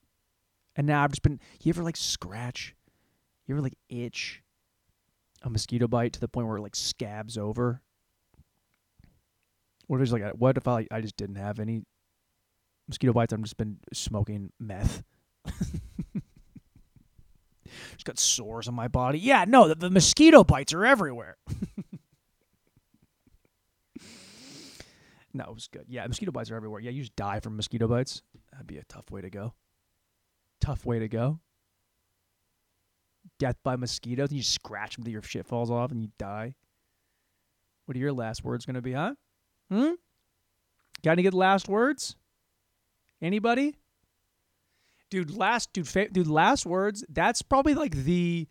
And 0.76 0.88
now 0.88 1.04
I've 1.04 1.12
just 1.12 1.22
been, 1.22 1.40
you 1.62 1.70
ever 1.70 1.84
like 1.84 1.98
scratch? 1.98 2.76
You 3.46 3.56
ever 3.56 3.62
like 3.62 3.78
itch 3.88 4.42
a 5.46 5.50
mosquito 5.50 5.88
bite 5.88 6.14
to 6.14 6.20
the 6.20 6.28
point 6.28 6.48
where 6.48 6.58
it 6.58 6.62
like 6.62 6.76
scabs 6.76 7.38
over? 7.38 7.82
What 9.88 9.98
if 9.98 10.04
it's 10.04 10.12
like, 10.12 10.34
what 10.34 10.58
if 10.58 10.68
I, 10.68 10.88
I 10.90 11.02
just 11.02 11.16
didn't 11.16 11.36
have 11.36 11.60
any 11.60 11.84
mosquito 12.88 13.14
bites? 13.14 13.32
I've 13.32 13.44
just 13.44 13.58
been 13.58 13.78
smoking 13.94 14.52
meth. 14.60 15.04
just 17.94 18.06
got 18.06 18.18
sores 18.18 18.68
on 18.68 18.74
my 18.74 18.88
body. 18.88 19.20
Yeah, 19.20 19.46
no, 19.48 19.68
the, 19.68 19.76
the 19.76 19.92
mosquito 19.92 20.44
bites 20.44 20.74
are 20.74 20.84
everywhere. 20.86 21.38
no, 25.34 25.44
it 25.44 25.54
was 25.54 25.68
good. 25.68 25.86
Yeah, 25.88 26.08
mosquito 26.08 26.32
bites 26.32 26.50
are 26.50 26.56
everywhere. 26.56 26.82
Yeah, 26.82 26.90
you 26.90 27.02
just 27.02 27.16
die 27.16 27.40
from 27.40 27.56
mosquito 27.56 27.88
bites. 27.88 28.24
That'd 28.52 28.66
be 28.66 28.78
a 28.78 28.84
tough 28.86 29.12
way 29.12 29.22
to 29.22 29.30
go. 29.30 29.54
Tough 30.60 30.84
way 30.84 30.98
to 30.98 31.08
go. 31.08 31.40
Death 33.38 33.58
by 33.64 33.76
mosquitoes, 33.76 34.30
and 34.30 34.38
you 34.38 34.44
scratch 34.44 34.96
them 34.96 35.04
till 35.04 35.12
your 35.14 35.22
shit 35.22 35.46
falls 35.46 35.70
off 35.70 35.92
and 35.92 36.02
you 36.02 36.10
die. 36.18 36.56
What 37.86 37.96
are 37.96 38.00
your 38.00 38.14
last 38.14 38.44
words 38.44 38.66
going 38.66 38.76
to 38.76 38.82
be, 38.82 38.94
huh? 38.94 39.16
Hmm? 39.70 39.92
Got 41.04 41.12
any 41.14 41.24
good 41.24 41.34
last 41.34 41.68
words? 41.68 42.16
Anybody? 43.22 43.76
Dude, 45.10 45.36
last 45.36 45.74
dude, 45.74 45.88
fa- 45.88 46.10
dude, 46.10 46.28
last 46.28 46.66
words. 46.66 47.06
That's 47.10 47.42
probably 47.42 47.74
like 47.74 47.96
the, 47.96 48.48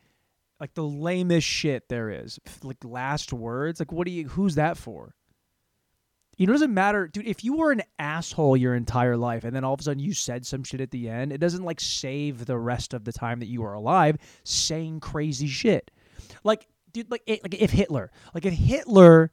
like 0.60 0.74
the 0.74 0.84
lamest 0.84 1.46
shit 1.46 1.88
there 1.88 2.10
is. 2.10 2.38
Like 2.62 2.84
last 2.84 3.32
words. 3.32 3.80
Like 3.80 3.90
what 3.90 4.06
do 4.06 4.12
you? 4.12 4.28
Who's 4.28 4.54
that 4.54 4.76
for? 4.76 5.14
You 6.36 6.46
know, 6.46 6.52
it 6.52 6.54
doesn't 6.54 6.74
matter, 6.74 7.06
dude. 7.06 7.26
If 7.26 7.44
you 7.44 7.56
were 7.56 7.70
an 7.70 7.82
asshole 7.98 8.56
your 8.56 8.74
entire 8.74 9.16
life 9.16 9.44
and 9.44 9.54
then 9.54 9.64
all 9.64 9.74
of 9.74 9.80
a 9.80 9.82
sudden 9.84 10.00
you 10.00 10.12
said 10.12 10.44
some 10.44 10.64
shit 10.64 10.80
at 10.80 10.90
the 10.90 11.08
end, 11.08 11.32
it 11.32 11.38
doesn't 11.38 11.64
like 11.64 11.80
save 11.80 12.46
the 12.46 12.58
rest 12.58 12.94
of 12.94 13.04
the 13.04 13.12
time 13.12 13.38
that 13.40 13.46
you 13.46 13.62
are 13.64 13.74
alive 13.74 14.16
saying 14.42 15.00
crazy 15.00 15.46
shit. 15.46 15.90
Like, 16.42 16.66
dude, 16.92 17.10
like, 17.10 17.22
it, 17.26 17.42
like 17.42 17.54
if 17.54 17.70
Hitler, 17.70 18.10
like 18.34 18.46
if 18.46 18.54
Hitler 18.54 19.30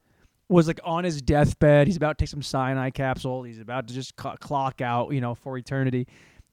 was 0.49 0.67
like 0.67 0.79
on 0.83 1.03
his 1.03 1.21
deathbed, 1.21 1.87
he's 1.87 1.97
about 1.97 2.17
to 2.17 2.23
take 2.23 2.29
some 2.29 2.41
cyanide 2.41 2.93
capsule, 2.93 3.43
he's 3.43 3.59
about 3.59 3.87
to 3.87 3.93
just 3.93 4.13
cl- 4.19 4.37
clock 4.37 4.81
out, 4.81 5.13
you 5.13 5.21
know, 5.21 5.33
for 5.33 5.57
eternity, 5.57 6.07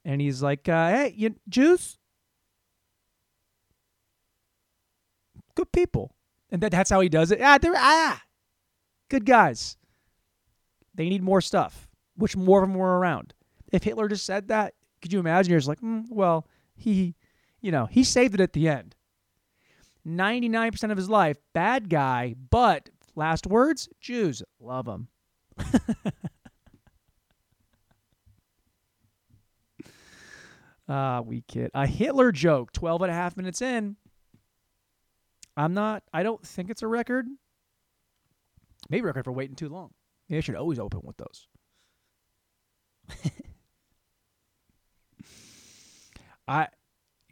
and 0.05 0.21
he's 0.21 0.41
like, 0.41 0.69
uh, 0.69 0.89
"Hey, 0.89 1.15
you 1.17 1.35
Jews, 1.49 1.99
good 5.57 5.71
people," 5.73 6.15
and 6.51 6.63
that, 6.63 6.71
that's 6.71 6.91
how 6.91 7.01
he 7.01 7.09
does 7.09 7.33
it. 7.33 7.41
Ah, 7.43 7.59
they're 7.59 7.75
ah, 7.75 8.23
good 9.11 9.27
guys. 9.27 9.77
They 10.99 11.09
need 11.09 11.23
more 11.23 11.41
stuff. 11.41 11.87
Which 12.17 12.37
more 12.37 12.61
of 12.61 12.69
them 12.69 12.77
were 12.77 12.99
around? 12.99 13.33
If 13.71 13.85
Hitler 13.85 14.09
just 14.09 14.27
said 14.27 14.49
that, 14.49 14.75
could 15.01 15.13
you 15.13 15.21
imagine? 15.21 15.53
You're 15.53 15.61
just 15.61 15.69
like, 15.69 15.81
mm, 15.81 16.05
well, 16.11 16.45
he, 16.75 17.15
you 17.61 17.71
know, 17.71 17.87
he 17.87 18.03
saved 18.03 18.35
it 18.35 18.41
at 18.41 18.53
the 18.53 18.69
end. 18.69 18.97
99% 20.05 20.91
of 20.91 20.97
his 20.97 21.09
life, 21.09 21.37
bad 21.55 21.89
guy, 21.89 22.35
but 22.51 22.91
last 23.15 23.47
words, 23.47 23.89
Jews, 24.01 24.43
love 24.61 24.89
him. 24.89 25.07
Ah, 30.91 31.21
we 31.21 31.43
kid. 31.43 31.71
A 31.75 31.87
Hitler 31.87 32.33
joke, 32.33 32.73
12 32.73 33.03
and 33.03 33.11
a 33.11 33.15
half 33.15 33.37
minutes 33.37 33.61
in. 33.61 33.97
I'm 35.55 35.75
not, 35.75 36.03
I 36.15 36.23
don't 36.23 36.43
think 36.43 36.71
it's 36.71 36.81
a 36.81 36.87
record. 36.87 37.27
Maybe 38.89 39.03
record 39.03 39.27
for 39.27 39.33
waiting 39.33 39.55
too 39.55 39.69
long. 39.69 39.91
I 40.31 40.41
should 40.41 40.57
always 40.57 40.79
open 40.79 41.01
with 41.05 41.17
those. 41.17 41.49
I 46.49 46.69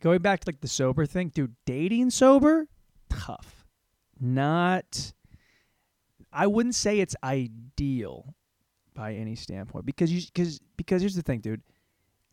going 0.00 0.20
back 0.20 0.40
to 0.40 0.48
like 0.48 0.60
the 0.60 0.68
sober 0.68 1.04
thing, 1.06 1.28
dude, 1.28 1.54
dating 1.66 2.10
sober, 2.10 2.66
tough. 3.10 3.66
Not 4.18 5.12
I 6.32 6.46
wouldn't 6.46 6.74
say 6.74 7.00
it's 7.00 7.16
ideal 7.22 8.34
by 8.94 9.14
any 9.14 9.34
standpoint 9.34 9.84
because 9.84 10.10
you 10.12 10.22
cuz 10.34 10.60
because 10.76 11.02
here's 11.02 11.14
the 11.14 11.22
thing, 11.22 11.40
dude. 11.40 11.62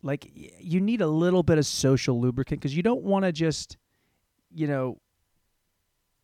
Like 0.01 0.29
you 0.33 0.79
need 0.81 1.01
a 1.01 1.07
little 1.07 1.43
bit 1.43 1.57
of 1.57 1.65
social 1.65 2.19
lubricant 2.19 2.61
cuz 2.61 2.75
you 2.75 2.83
don't 2.83 3.03
want 3.03 3.25
to 3.25 3.31
just 3.31 3.77
you 4.49 4.67
know 4.67 4.99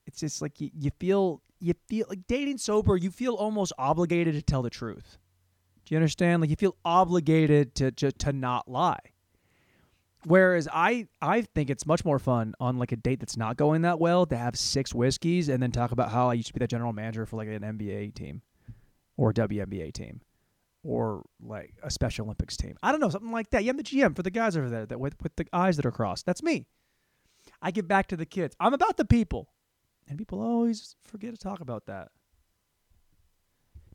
it's 0.05 0.19
just 0.19 0.41
like 0.41 0.59
you, 0.59 0.69
you 0.73 0.91
feel 0.99 1.41
you 1.59 1.73
feel 1.87 2.05
like 2.09 2.27
dating 2.27 2.57
sober 2.57 2.95
you 2.95 3.11
feel 3.11 3.33
almost 3.35 3.73
obligated 3.77 4.33
to 4.35 4.41
tell 4.41 4.61
the 4.61 4.69
truth. 4.69 5.17
Do 5.85 5.95
you 5.95 5.97
understand? 5.97 6.41
Like 6.41 6.49
you 6.49 6.55
feel 6.55 6.77
obligated 6.85 7.75
to 7.75 7.91
to, 7.91 8.11
to 8.11 8.33
not 8.33 8.67
lie. 8.67 8.99
Whereas 10.25 10.67
i 10.73 11.07
i 11.21 11.41
think 11.41 11.69
it's 11.69 11.85
much 11.85 12.03
more 12.03 12.19
fun 12.19 12.53
on 12.59 12.77
like 12.77 12.91
a 12.91 12.97
date 12.97 13.21
that's 13.21 13.37
not 13.37 13.55
going 13.55 13.83
that 13.83 13.99
well 13.99 14.25
to 14.25 14.35
have 14.35 14.57
six 14.57 14.93
whiskeys 14.93 15.47
and 15.47 15.63
then 15.63 15.71
talk 15.71 15.93
about 15.93 16.11
how 16.11 16.29
i 16.29 16.33
used 16.33 16.47
to 16.47 16.53
be 16.53 16.59
the 16.59 16.67
general 16.67 16.91
manager 16.91 17.25
for 17.25 17.37
like 17.37 17.47
an 17.47 17.61
nba 17.61 18.13
team 18.13 18.41
or 19.15 19.33
WNBA 19.33 19.93
team 19.93 20.21
or 20.83 21.23
like 21.41 21.73
a 21.83 21.91
special 21.91 22.25
olympics 22.25 22.55
team. 22.55 22.75
I 22.81 22.91
don't 22.91 23.01
know 23.01 23.09
something 23.09 23.31
like 23.31 23.49
that. 23.51 23.63
Yeah 23.63 23.71
i'm 23.71 23.77
the 23.77 23.83
gm 23.83 24.15
for 24.15 24.23
the 24.23 24.31
guys 24.31 24.57
over 24.57 24.69
there 24.69 24.85
that 24.85 24.99
with, 24.99 25.15
with 25.21 25.35
the 25.37 25.45
eyes 25.53 25.77
that 25.77 25.85
are 25.85 25.91
crossed. 25.91 26.25
That's 26.25 26.43
me. 26.43 26.65
I 27.61 27.71
give 27.71 27.87
back 27.87 28.07
to 28.07 28.17
the 28.17 28.25
kids. 28.25 28.55
I'm 28.59 28.73
about 28.73 28.97
the 28.97 29.05
people 29.05 29.49
and 30.09 30.17
people 30.17 30.41
always 30.41 30.95
forget 31.03 31.31
to 31.31 31.37
talk 31.37 31.61
about 31.61 31.85
that. 31.85 32.09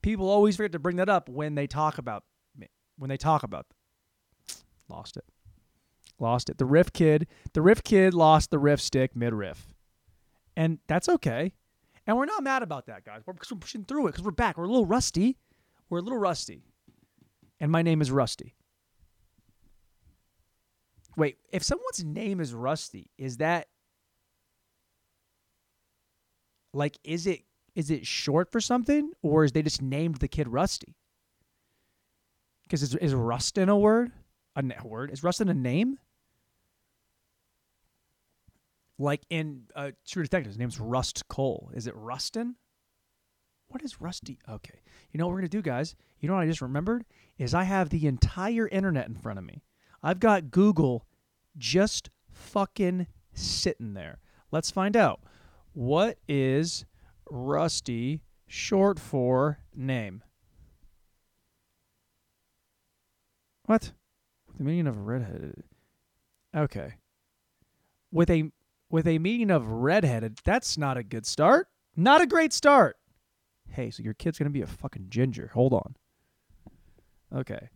People 0.00 0.28
always 0.28 0.56
forget 0.56 0.72
to 0.72 0.78
bring 0.78 0.96
that 0.96 1.08
up 1.08 1.28
when 1.28 1.56
they 1.56 1.66
talk 1.66 1.98
about 1.98 2.24
me. 2.56 2.68
When 2.96 3.08
they 3.08 3.16
talk 3.16 3.42
about 3.42 3.66
them. 3.68 4.56
lost 4.88 5.16
it. 5.16 5.24
Lost 6.20 6.48
it. 6.48 6.58
The 6.58 6.66
riff 6.66 6.92
kid, 6.92 7.26
the 7.52 7.62
riff 7.62 7.82
kid 7.82 8.14
lost 8.14 8.50
the 8.50 8.58
riff 8.58 8.80
stick 8.80 9.16
mid 9.16 9.34
riff. 9.34 9.74
And 10.56 10.78
that's 10.86 11.08
okay. 11.08 11.52
And 12.06 12.16
we're 12.16 12.26
not 12.26 12.44
mad 12.44 12.62
about 12.62 12.86
that, 12.86 13.04
guys. 13.04 13.22
We're, 13.26 13.34
we're 13.50 13.58
pushing 13.58 13.84
through 13.84 14.06
it 14.06 14.12
because 14.12 14.24
we're 14.24 14.30
back. 14.30 14.56
We're 14.56 14.64
a 14.64 14.68
little 14.68 14.86
rusty. 14.86 15.38
We're 15.90 15.98
a 15.98 16.02
little 16.02 16.18
rusty. 16.18 16.62
And 17.58 17.72
my 17.72 17.82
name 17.82 18.00
is 18.00 18.10
Rusty. 18.10 18.54
Wait, 21.16 21.38
if 21.52 21.62
someone's 21.62 22.04
name 22.04 22.40
is 22.40 22.52
Rusty, 22.52 23.10
is 23.16 23.38
that 23.38 23.68
like 26.74 26.98
is 27.04 27.26
it 27.26 27.40
is 27.74 27.90
it 27.90 28.06
short 28.06 28.50
for 28.52 28.60
something 28.60 29.12
or 29.22 29.44
is 29.44 29.52
they 29.52 29.62
just 29.62 29.82
named 29.82 30.16
the 30.16 30.28
kid 30.28 30.48
Rusty? 30.48 30.96
Because 32.64 32.82
is, 32.82 32.94
is 32.96 33.14
Rustin 33.14 33.68
a 33.68 33.76
word? 33.76 34.12
A 34.56 34.62
word? 34.84 35.10
Is 35.10 35.22
Rustin 35.22 35.48
a 35.48 35.54
name? 35.54 35.98
Like 38.98 39.22
in 39.28 39.64
uh, 39.74 39.90
True 40.06 40.22
Detective, 40.22 40.50
his 40.52 40.58
name's 40.58 40.78
Rust 40.78 41.26
Cohle. 41.28 41.70
Is 41.74 41.88
it 41.88 41.94
Rustin? 41.96 42.54
What 43.68 43.82
is 43.82 44.00
Rusty? 44.00 44.38
Okay. 44.48 44.78
You 45.10 45.18
know 45.18 45.26
what 45.26 45.32
we're 45.32 45.40
going 45.40 45.50
to 45.50 45.56
do, 45.56 45.62
guys? 45.62 45.96
You 46.20 46.28
know 46.28 46.36
what 46.36 46.42
I 46.42 46.46
just 46.46 46.62
remembered? 46.62 47.04
Is 47.38 47.54
I 47.54 47.64
have 47.64 47.88
the 47.88 48.06
entire 48.06 48.68
internet 48.68 49.08
in 49.08 49.16
front 49.16 49.38
of 49.38 49.44
me. 49.44 49.64
I've 50.00 50.20
got 50.20 50.52
Google 50.52 51.06
just 51.56 52.10
fucking 52.30 53.08
sitting 53.32 53.94
there. 53.94 54.20
Let's 54.52 54.70
find 54.70 54.96
out. 54.96 55.20
What 55.74 56.18
is 56.28 56.84
Rusty 57.28 58.22
short 58.46 59.00
for 59.00 59.58
name? 59.74 60.22
What? 63.66 63.92
With 64.46 64.58
the 64.58 64.64
meaning 64.64 64.86
of 64.86 65.06
redheaded. 65.06 65.64
Okay. 66.56 66.94
With 68.12 68.30
a 68.30 68.52
with 68.88 69.08
a 69.08 69.18
meaning 69.18 69.50
of 69.50 69.66
redheaded, 69.66 70.38
that's 70.44 70.78
not 70.78 70.96
a 70.96 71.02
good 71.02 71.26
start. 71.26 71.66
Not 71.96 72.20
a 72.20 72.26
great 72.26 72.52
start. 72.52 72.96
Hey, 73.68 73.90
so 73.90 74.04
your 74.04 74.14
kid's 74.14 74.38
gonna 74.38 74.50
be 74.50 74.62
a 74.62 74.66
fucking 74.68 75.06
ginger. 75.08 75.50
Hold 75.54 75.72
on. 75.72 75.96
Okay. 77.34 77.68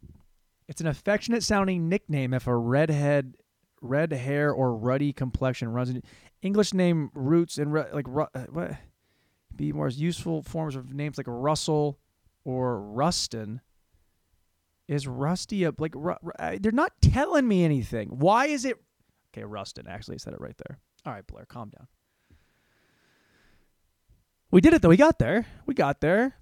It's 0.68 0.80
an 0.80 0.86
affectionate 0.86 1.42
sounding 1.42 1.88
nickname 1.88 2.32
if 2.32 2.46
a 2.46 2.54
redhead 2.54 3.34
red 3.80 4.12
hair 4.12 4.52
or 4.52 4.74
ruddy 4.74 5.12
complexion 5.12 5.68
runs 5.68 5.90
in 5.90 6.02
English 6.42 6.74
name 6.74 7.10
roots 7.14 7.58
and 7.58 7.72
like 7.72 8.06
uh, 8.08 8.46
what 8.50 8.72
be 9.54 9.72
more 9.72 9.88
useful 9.88 10.42
forms 10.42 10.76
of 10.76 10.92
names 10.94 11.18
like 11.18 11.26
Russell 11.28 11.98
or 12.44 12.80
Rustin. 12.80 13.60
Is 14.86 15.06
Rusty 15.06 15.64
a 15.64 15.72
like 15.78 15.94
they're 16.60 16.72
not 16.72 16.92
telling 17.02 17.46
me 17.46 17.62
anything. 17.62 18.08
Why 18.08 18.46
is 18.46 18.64
it 18.64 18.78
Okay, 19.34 19.44
Rustin 19.44 19.86
actually 19.86 20.18
said 20.18 20.32
it 20.32 20.40
right 20.40 20.56
there. 20.66 20.78
All 21.04 21.12
right, 21.12 21.26
Blair, 21.26 21.44
calm 21.44 21.70
down. 21.70 21.86
We 24.50 24.60
did 24.60 24.72
it 24.72 24.82
though. 24.82 24.88
We 24.88 24.96
got 24.96 25.18
there. 25.18 25.46
We 25.66 25.74
got 25.74 26.00
there. 26.00 26.34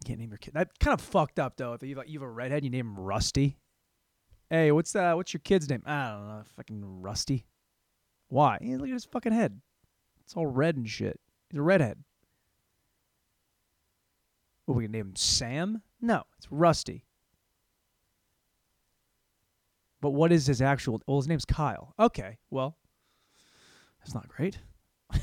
You 0.00 0.04
can't 0.06 0.20
name 0.20 0.30
your 0.30 0.38
kid. 0.38 0.54
That 0.54 0.78
kind 0.78 0.94
of 0.94 1.00
fucked 1.00 1.40
up 1.40 1.56
though. 1.56 1.72
If 1.72 1.82
you 1.82 1.96
have 1.96 2.22
a 2.22 2.30
redhead, 2.30 2.62
you 2.64 2.70
name 2.70 2.86
him 2.86 3.00
Rusty. 3.00 3.58
Hey, 4.48 4.70
what's 4.70 4.94
uh, 4.94 5.14
what's 5.14 5.34
your 5.34 5.40
kid's 5.42 5.68
name? 5.68 5.82
I 5.84 6.10
don't 6.12 6.28
know. 6.28 6.42
Fucking 6.56 7.02
Rusty. 7.02 7.46
Why? 8.28 8.58
Yeah, 8.60 8.76
look 8.76 8.86
at 8.88 8.92
his 8.92 9.04
fucking 9.04 9.32
head. 9.32 9.60
It's 10.24 10.36
all 10.36 10.46
red 10.46 10.76
and 10.76 10.88
shit. 10.88 11.18
He's 11.50 11.58
a 11.58 11.62
redhead. 11.62 11.98
What 14.66 14.76
we 14.76 14.84
gonna 14.84 14.98
name 14.98 15.08
him 15.08 15.16
Sam? 15.16 15.82
No, 16.00 16.22
it's 16.38 16.50
Rusty. 16.50 17.04
But 20.00 20.10
what 20.10 20.30
is 20.32 20.46
his 20.46 20.62
actual? 20.62 21.00
Well, 21.06 21.16
his 21.18 21.26
name's 21.28 21.44
Kyle. 21.44 21.94
Okay, 21.98 22.38
well, 22.50 22.76
that's 23.98 24.14
not 24.14 24.28
great. 24.28 24.58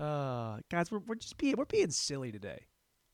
uh, 0.00 0.58
guys, 0.70 0.90
we're 0.90 0.98
we're 1.06 1.14
just 1.14 1.36
being 1.36 1.54
we're 1.56 1.64
being 1.66 1.90
silly 1.90 2.32
today, 2.32 2.66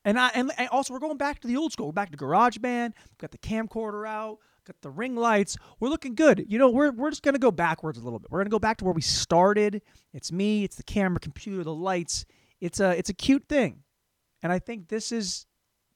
and 0.05 0.19
I 0.19 0.29
and, 0.33 0.51
and 0.57 0.69
also 0.69 0.93
we're 0.93 0.99
going 0.99 1.17
back 1.17 1.39
to 1.41 1.47
the 1.47 1.57
old 1.57 1.71
school. 1.71 1.87
We're 1.87 1.93
back 1.93 2.11
to 2.11 2.17
GarageBand. 2.17 2.93
We've 2.95 3.17
got 3.17 3.31
the 3.31 3.37
camcorder 3.37 4.07
out. 4.07 4.39
Got 4.65 4.81
the 4.81 4.91
ring 4.91 5.15
lights. 5.15 5.57
We're 5.79 5.89
looking 5.89 6.13
good. 6.13 6.45
You 6.47 6.59
know, 6.59 6.69
we're 6.69 6.91
we're 6.91 7.09
just 7.09 7.23
gonna 7.23 7.39
go 7.39 7.49
backwards 7.49 7.97
a 7.97 8.03
little 8.03 8.19
bit. 8.19 8.29
We're 8.29 8.39
gonna 8.39 8.51
go 8.51 8.59
back 8.59 8.77
to 8.77 8.85
where 8.85 8.93
we 8.93 9.01
started. 9.01 9.81
It's 10.13 10.31
me. 10.31 10.63
It's 10.63 10.75
the 10.75 10.83
camera, 10.83 11.19
computer, 11.19 11.63
the 11.63 11.73
lights. 11.73 12.25
It's 12.61 12.79
a 12.79 12.97
it's 12.97 13.09
a 13.09 13.13
cute 13.13 13.45
thing, 13.49 13.79
and 14.43 14.51
I 14.51 14.59
think 14.59 14.89
this 14.89 15.11
is 15.11 15.47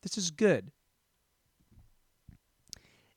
this 0.01 0.17
is 0.17 0.31
good. 0.31 0.71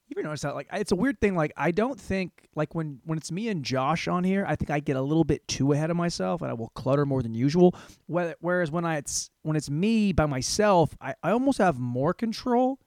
You 0.09 0.15
ever 0.17 0.23
notice 0.23 0.43
that? 0.43 0.55
Like, 0.55 0.69
it's 0.73 0.93
a 0.93 0.97
weird 0.97 1.21
thing. 1.21 1.35
Like, 1.35 1.53
I 1.57 1.73
don't 1.73 1.99
think 1.99 2.49
like 2.55 2.77
when 2.77 3.01
when 3.05 3.19
it's 3.19 3.33
me 3.33 3.49
and 3.49 3.65
Josh 3.65 4.07
on 4.07 4.23
here, 4.23 4.45
I 4.47 4.55
think 4.55 4.71
I 4.71 4.79
get 4.79 4.95
a 4.97 5.03
little 5.03 5.25
bit 5.25 5.47
too 5.49 5.73
ahead 5.73 5.91
of 5.91 5.97
myself, 5.97 6.43
and 6.43 6.51
I 6.51 6.55
will 6.55 6.69
clutter 6.71 7.05
more 7.05 7.23
than 7.23 7.35
usual. 7.35 7.75
Whereas 8.07 8.71
when 8.71 8.85
I 8.85 8.99
it's 8.99 9.31
when 9.43 9.57
it's 9.57 9.69
me 9.69 10.13
by 10.13 10.27
myself, 10.27 10.97
I, 11.01 11.15
I 11.25 11.31
almost 11.31 11.59
have 11.59 11.79
more 11.79 12.15
control. 12.15 12.79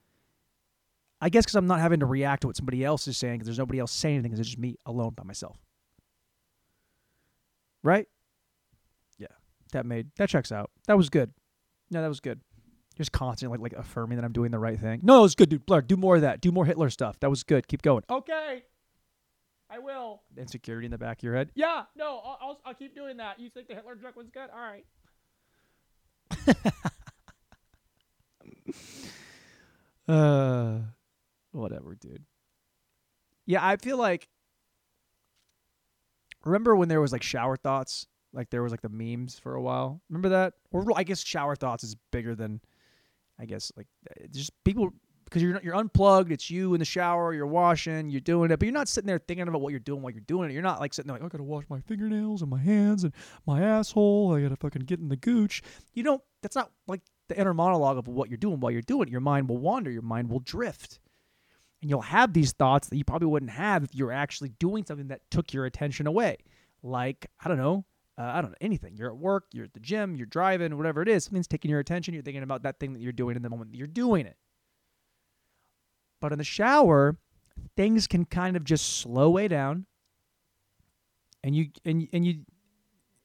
I 1.20 1.28
guess 1.28 1.44
because 1.44 1.56
I'm 1.56 1.66
not 1.66 1.80
having 1.80 2.00
to 2.00 2.06
react 2.06 2.40
to 2.42 2.46
what 2.46 2.56
somebody 2.56 2.82
else 2.82 3.06
is 3.06 3.18
saying 3.18 3.34
because 3.34 3.46
there's 3.46 3.58
nobody 3.58 3.78
else 3.78 3.92
saying 3.92 4.14
anything. 4.14 4.30
Because 4.30 4.40
it's 4.40 4.48
just 4.48 4.58
me 4.58 4.76
alone 4.86 5.12
by 5.14 5.24
myself. 5.24 5.58
Right? 7.82 8.06
Yeah, 9.18 9.26
that 9.72 9.84
made 9.84 10.08
that 10.16 10.30
checks 10.30 10.50
out. 10.50 10.70
That 10.86 10.96
was 10.96 11.10
good. 11.10 11.32
No, 11.90 12.00
that 12.00 12.08
was 12.08 12.20
good. 12.20 12.40
Just 13.00 13.12
constantly 13.12 13.56
like, 13.56 13.72
like 13.72 13.80
affirming 13.80 14.16
that 14.16 14.26
I'm 14.26 14.32
doing 14.32 14.50
the 14.50 14.58
right 14.58 14.78
thing. 14.78 15.00
No, 15.02 15.20
it 15.20 15.22
was 15.22 15.34
good, 15.34 15.48
dude. 15.48 15.64
Blair, 15.64 15.80
do 15.80 15.96
more 15.96 16.16
of 16.16 16.20
that. 16.20 16.42
Do 16.42 16.52
more 16.52 16.66
Hitler 16.66 16.90
stuff. 16.90 17.18
That 17.20 17.30
was 17.30 17.42
good. 17.42 17.66
Keep 17.66 17.80
going. 17.80 18.04
Okay, 18.10 18.62
I 19.70 19.78
will. 19.78 20.20
Insecurity 20.36 20.84
in 20.84 20.90
the 20.90 20.98
back 20.98 21.20
of 21.20 21.22
your 21.22 21.34
head. 21.34 21.50
Yeah, 21.54 21.84
no, 21.96 22.20
I'll, 22.22 22.38
I'll, 22.42 22.60
I'll 22.66 22.74
keep 22.74 22.94
doing 22.94 23.16
that. 23.16 23.40
You 23.40 23.48
think 23.48 23.68
the 23.68 23.74
Hitler 23.74 23.94
joke 23.94 24.16
was 24.16 24.28
good? 24.28 24.50
All 24.52 24.60
right. 24.60 24.84
uh, 30.06 30.80
whatever, 31.52 31.94
dude. 31.94 32.26
Yeah, 33.46 33.66
I 33.66 33.76
feel 33.76 33.96
like. 33.96 34.28
Remember 36.44 36.76
when 36.76 36.90
there 36.90 37.00
was 37.00 37.12
like 37.12 37.22
shower 37.22 37.56
thoughts? 37.56 38.06
Like 38.34 38.50
there 38.50 38.62
was 38.62 38.72
like 38.72 38.82
the 38.82 38.90
memes 38.90 39.38
for 39.38 39.54
a 39.54 39.62
while. 39.62 40.02
Remember 40.10 40.28
that? 40.28 40.52
Or 40.70 40.84
I 40.96 41.02
guess 41.02 41.24
shower 41.24 41.56
thoughts 41.56 41.82
is 41.82 41.96
bigger 42.12 42.34
than 42.34 42.60
I 43.40 43.46
guess 43.46 43.72
like 43.76 43.86
uh, 44.10 44.26
just 44.30 44.52
people 44.64 44.90
because 45.24 45.42
you're 45.42 45.60
you're 45.62 45.76
unplugged. 45.76 46.32
It's 46.32 46.50
you 46.50 46.74
in 46.74 46.80
the 46.80 46.84
shower. 46.84 47.32
You're 47.32 47.46
washing. 47.46 48.10
You're 48.10 48.20
doing 48.20 48.50
it, 48.50 48.58
but 48.58 48.66
you're 48.66 48.74
not 48.74 48.88
sitting 48.88 49.06
there 49.06 49.18
thinking 49.18 49.48
about 49.48 49.60
what 49.60 49.70
you're 49.70 49.80
doing 49.80 50.02
while 50.02 50.12
you're 50.12 50.22
doing 50.26 50.50
it. 50.50 50.52
You're 50.52 50.62
not 50.62 50.80
like 50.80 50.92
sitting 50.92 51.08
there 51.08 51.16
like 51.16 51.24
I 51.24 51.28
gotta 51.28 51.44
wash 51.44 51.64
my 51.68 51.80
fingernails 51.80 52.42
and 52.42 52.50
my 52.50 52.58
hands 52.58 53.04
and 53.04 53.14
my 53.46 53.62
asshole. 53.62 54.34
I 54.34 54.42
gotta 54.42 54.56
fucking 54.56 54.82
get 54.82 54.98
in 54.98 55.08
the 55.08 55.16
gooch. 55.16 55.62
You 55.94 56.02
don't. 56.02 56.22
That's 56.42 56.56
not 56.56 56.70
like 56.86 57.00
the 57.28 57.38
inner 57.38 57.54
monologue 57.54 57.96
of 57.96 58.08
what 58.08 58.28
you're 58.28 58.36
doing 58.36 58.60
while 58.60 58.72
you're 58.72 58.82
doing 58.82 59.08
it. 59.08 59.12
Your 59.12 59.20
mind 59.20 59.48
will 59.48 59.58
wander. 59.58 59.90
Your 59.90 60.02
mind 60.02 60.28
will 60.28 60.40
drift, 60.40 61.00
and 61.80 61.88
you'll 61.88 62.02
have 62.02 62.32
these 62.32 62.52
thoughts 62.52 62.88
that 62.88 62.96
you 62.96 63.04
probably 63.04 63.28
wouldn't 63.28 63.52
have 63.52 63.84
if 63.84 63.94
you 63.94 64.04
were 64.04 64.12
actually 64.12 64.50
doing 64.58 64.84
something 64.84 65.08
that 65.08 65.22
took 65.30 65.52
your 65.54 65.64
attention 65.64 66.06
away. 66.06 66.38
Like 66.82 67.26
I 67.42 67.48
don't 67.48 67.58
know, 67.58 67.84
uh, 68.20 68.32
I 68.34 68.42
don't 68.42 68.50
know, 68.50 68.56
anything. 68.60 68.96
You're 68.96 69.08
at 69.08 69.16
work, 69.16 69.44
you're 69.52 69.64
at 69.64 69.72
the 69.72 69.80
gym, 69.80 70.14
you're 70.14 70.26
driving, 70.26 70.76
whatever 70.76 71.00
it 71.00 71.08
is, 71.08 71.24
something's 71.24 71.46
taking 71.46 71.70
your 71.70 71.80
attention. 71.80 72.12
You're 72.12 72.22
thinking 72.22 72.42
about 72.42 72.64
that 72.64 72.78
thing 72.78 72.92
that 72.92 73.00
you're 73.00 73.12
doing 73.12 73.34
in 73.34 73.42
the 73.42 73.48
moment 73.48 73.70
that 73.70 73.78
you're 73.78 73.86
doing 73.86 74.26
it. 74.26 74.36
But 76.20 76.32
in 76.32 76.38
the 76.38 76.44
shower, 76.44 77.16
things 77.78 78.06
can 78.06 78.26
kind 78.26 78.56
of 78.56 78.64
just 78.64 78.98
slow 78.98 79.30
way 79.30 79.48
down, 79.48 79.86
and 81.42 81.56
you 81.56 81.68
and 81.86 82.06
and 82.12 82.26
you 82.26 82.40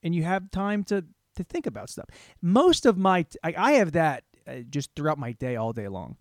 and 0.02 0.16
you 0.16 0.24
have 0.24 0.50
time 0.50 0.86
to 0.86 1.04
to 1.36 1.44
think 1.44 1.68
about 1.68 1.90
stuff. 1.90 2.06
Most 2.42 2.86
of 2.86 2.98
my 2.98 3.26
I, 3.44 3.54
I 3.58 3.72
have 3.74 3.92
that 3.94 4.24
uh, 4.48 4.60
just 4.70 4.92
throughout 4.96 5.18
my 5.18 5.34
day, 5.34 5.58
all 5.58 5.74
day 5.74 5.90
long. 5.90 6.16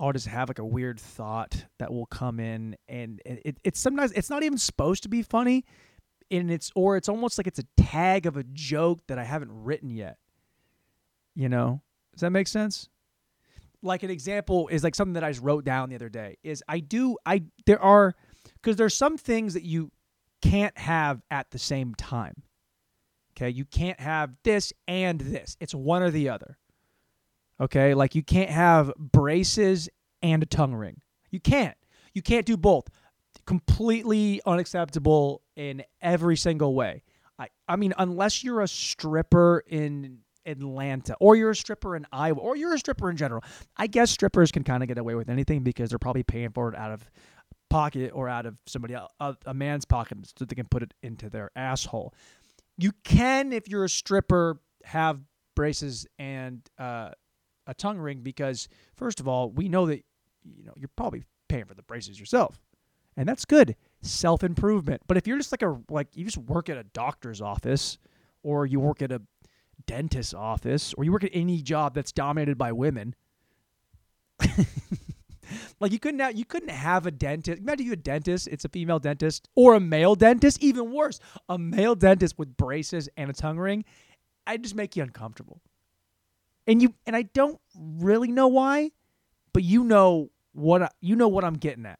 I'll 0.00 0.12
just 0.12 0.26
have 0.26 0.48
like 0.48 0.58
a 0.58 0.64
weird 0.64 0.98
thought 0.98 1.66
that 1.78 1.92
will 1.92 2.06
come 2.06 2.40
in, 2.40 2.74
and 2.88 3.22
it, 3.24 3.42
it, 3.44 3.56
it's 3.62 3.78
sometimes 3.78 4.10
it's 4.12 4.30
not 4.30 4.42
even 4.42 4.58
supposed 4.58 5.04
to 5.04 5.08
be 5.08 5.22
funny 5.22 5.64
and 6.32 6.50
it's 6.50 6.72
or 6.74 6.96
it's 6.96 7.08
almost 7.08 7.38
like 7.38 7.46
it's 7.46 7.58
a 7.58 7.66
tag 7.76 8.26
of 8.26 8.36
a 8.36 8.42
joke 8.42 9.00
that 9.06 9.18
I 9.18 9.24
haven't 9.24 9.50
written 9.52 9.90
yet. 9.90 10.16
You 11.34 11.48
know? 11.48 11.82
Does 12.12 12.22
that 12.22 12.30
make 12.30 12.48
sense? 12.48 12.88
Like 13.82 14.02
an 14.02 14.10
example 14.10 14.68
is 14.68 14.82
like 14.82 14.94
something 14.94 15.14
that 15.14 15.24
I 15.24 15.30
just 15.30 15.42
wrote 15.42 15.64
down 15.64 15.90
the 15.90 15.96
other 15.96 16.08
day 16.08 16.38
is 16.42 16.62
I 16.68 16.80
do 16.80 17.16
I 17.26 17.42
there 17.66 17.80
are 17.80 18.14
because 18.54 18.76
there's 18.76 18.94
some 18.94 19.16
things 19.16 19.54
that 19.54 19.64
you 19.64 19.90
can't 20.40 20.76
have 20.78 21.20
at 21.30 21.50
the 21.50 21.58
same 21.58 21.94
time. 21.94 22.42
Okay? 23.36 23.50
You 23.50 23.64
can't 23.64 24.00
have 24.00 24.34
this 24.42 24.72
and 24.88 25.20
this. 25.20 25.56
It's 25.60 25.74
one 25.74 26.02
or 26.02 26.10
the 26.10 26.28
other. 26.28 26.58
Okay? 27.60 27.94
Like 27.94 28.14
you 28.14 28.22
can't 28.22 28.50
have 28.50 28.92
braces 28.96 29.88
and 30.22 30.42
a 30.42 30.46
tongue 30.46 30.74
ring. 30.74 31.00
You 31.30 31.40
can't. 31.40 31.76
You 32.14 32.22
can't 32.22 32.46
do 32.46 32.56
both 32.56 32.88
completely 33.46 34.40
unacceptable 34.46 35.42
in 35.56 35.82
every 36.00 36.36
single 36.36 36.74
way. 36.74 37.02
I, 37.38 37.48
I 37.68 37.76
mean, 37.76 37.94
unless 37.98 38.44
you're 38.44 38.60
a 38.60 38.68
stripper 38.68 39.64
in 39.66 40.18
Atlanta 40.46 41.16
or 41.20 41.36
you're 41.36 41.50
a 41.50 41.56
stripper 41.56 41.96
in 41.96 42.06
Iowa 42.12 42.38
or 42.38 42.56
you're 42.56 42.74
a 42.74 42.78
stripper 42.78 43.10
in 43.10 43.16
general, 43.16 43.42
I 43.76 43.86
guess 43.86 44.10
strippers 44.10 44.52
can 44.52 44.64
kind 44.64 44.82
of 44.82 44.88
get 44.88 44.98
away 44.98 45.14
with 45.14 45.28
anything 45.28 45.62
because 45.62 45.90
they're 45.90 45.98
probably 45.98 46.22
paying 46.22 46.50
for 46.50 46.68
it 46.68 46.76
out 46.76 46.92
of 46.92 47.10
pocket 47.70 48.10
or 48.14 48.28
out 48.28 48.44
of 48.44 48.56
somebody 48.66 48.94
else, 48.94 49.12
a 49.46 49.54
man's 49.54 49.84
pocket 49.84 50.18
so 50.36 50.44
they 50.44 50.54
can 50.54 50.66
put 50.66 50.82
it 50.82 50.92
into 51.02 51.30
their 51.30 51.50
asshole. 51.56 52.14
You 52.76 52.92
can, 53.04 53.52
if 53.52 53.68
you're 53.68 53.84
a 53.84 53.88
stripper, 53.88 54.60
have 54.84 55.20
braces 55.54 56.06
and 56.18 56.60
uh, 56.78 57.10
a 57.66 57.74
tongue 57.74 57.98
ring 57.98 58.20
because, 58.20 58.68
first 58.94 59.20
of 59.20 59.28
all, 59.28 59.50
we 59.50 59.68
know 59.68 59.86
that 59.86 60.04
you 60.44 60.64
know 60.64 60.72
you're 60.76 60.90
probably 60.96 61.24
paying 61.48 61.64
for 61.64 61.74
the 61.74 61.82
braces 61.82 62.18
yourself 62.18 62.60
and 63.16 63.28
that's 63.28 63.44
good 63.44 63.76
self 64.02 64.42
improvement. 64.42 65.02
But 65.06 65.16
if 65.16 65.26
you're 65.26 65.38
just 65.38 65.52
like 65.52 65.62
a 65.62 65.80
like 65.88 66.08
you 66.14 66.24
just 66.24 66.38
work 66.38 66.68
at 66.68 66.76
a 66.76 66.84
doctor's 66.84 67.40
office 67.40 67.98
or 68.42 68.66
you 68.66 68.80
work 68.80 69.02
at 69.02 69.12
a 69.12 69.22
dentist's 69.86 70.34
office 70.34 70.94
or 70.94 71.04
you 71.04 71.12
work 71.12 71.24
at 71.24 71.30
any 71.32 71.62
job 71.62 71.94
that's 71.94 72.12
dominated 72.12 72.58
by 72.58 72.72
women. 72.72 73.14
like 75.80 75.92
you 75.92 75.98
couldn't 75.98 76.20
have, 76.20 76.36
you 76.36 76.44
couldn't 76.44 76.70
have 76.70 77.06
a 77.06 77.10
dentist. 77.10 77.58
Imagine 77.60 77.86
you 77.86 77.92
a 77.92 77.96
dentist, 77.96 78.48
it's 78.48 78.64
a 78.64 78.68
female 78.68 78.98
dentist 78.98 79.48
or 79.54 79.74
a 79.74 79.80
male 79.80 80.14
dentist, 80.14 80.62
even 80.62 80.92
worse, 80.92 81.20
a 81.48 81.58
male 81.58 81.94
dentist 81.94 82.38
with 82.38 82.56
braces 82.56 83.08
and 83.16 83.30
a 83.30 83.32
tongue 83.32 83.58
ring. 83.58 83.84
I 84.46 84.56
just 84.56 84.74
make 84.74 84.96
you 84.96 85.02
uncomfortable. 85.02 85.60
And 86.66 86.80
you 86.80 86.94
and 87.06 87.16
I 87.16 87.22
don't 87.22 87.60
really 87.76 88.30
know 88.30 88.48
why, 88.48 88.92
but 89.52 89.64
you 89.64 89.84
know 89.84 90.30
what 90.52 90.82
I, 90.82 90.88
you 91.00 91.16
know 91.16 91.28
what 91.28 91.44
I'm 91.44 91.54
getting 91.54 91.86
at. 91.86 91.98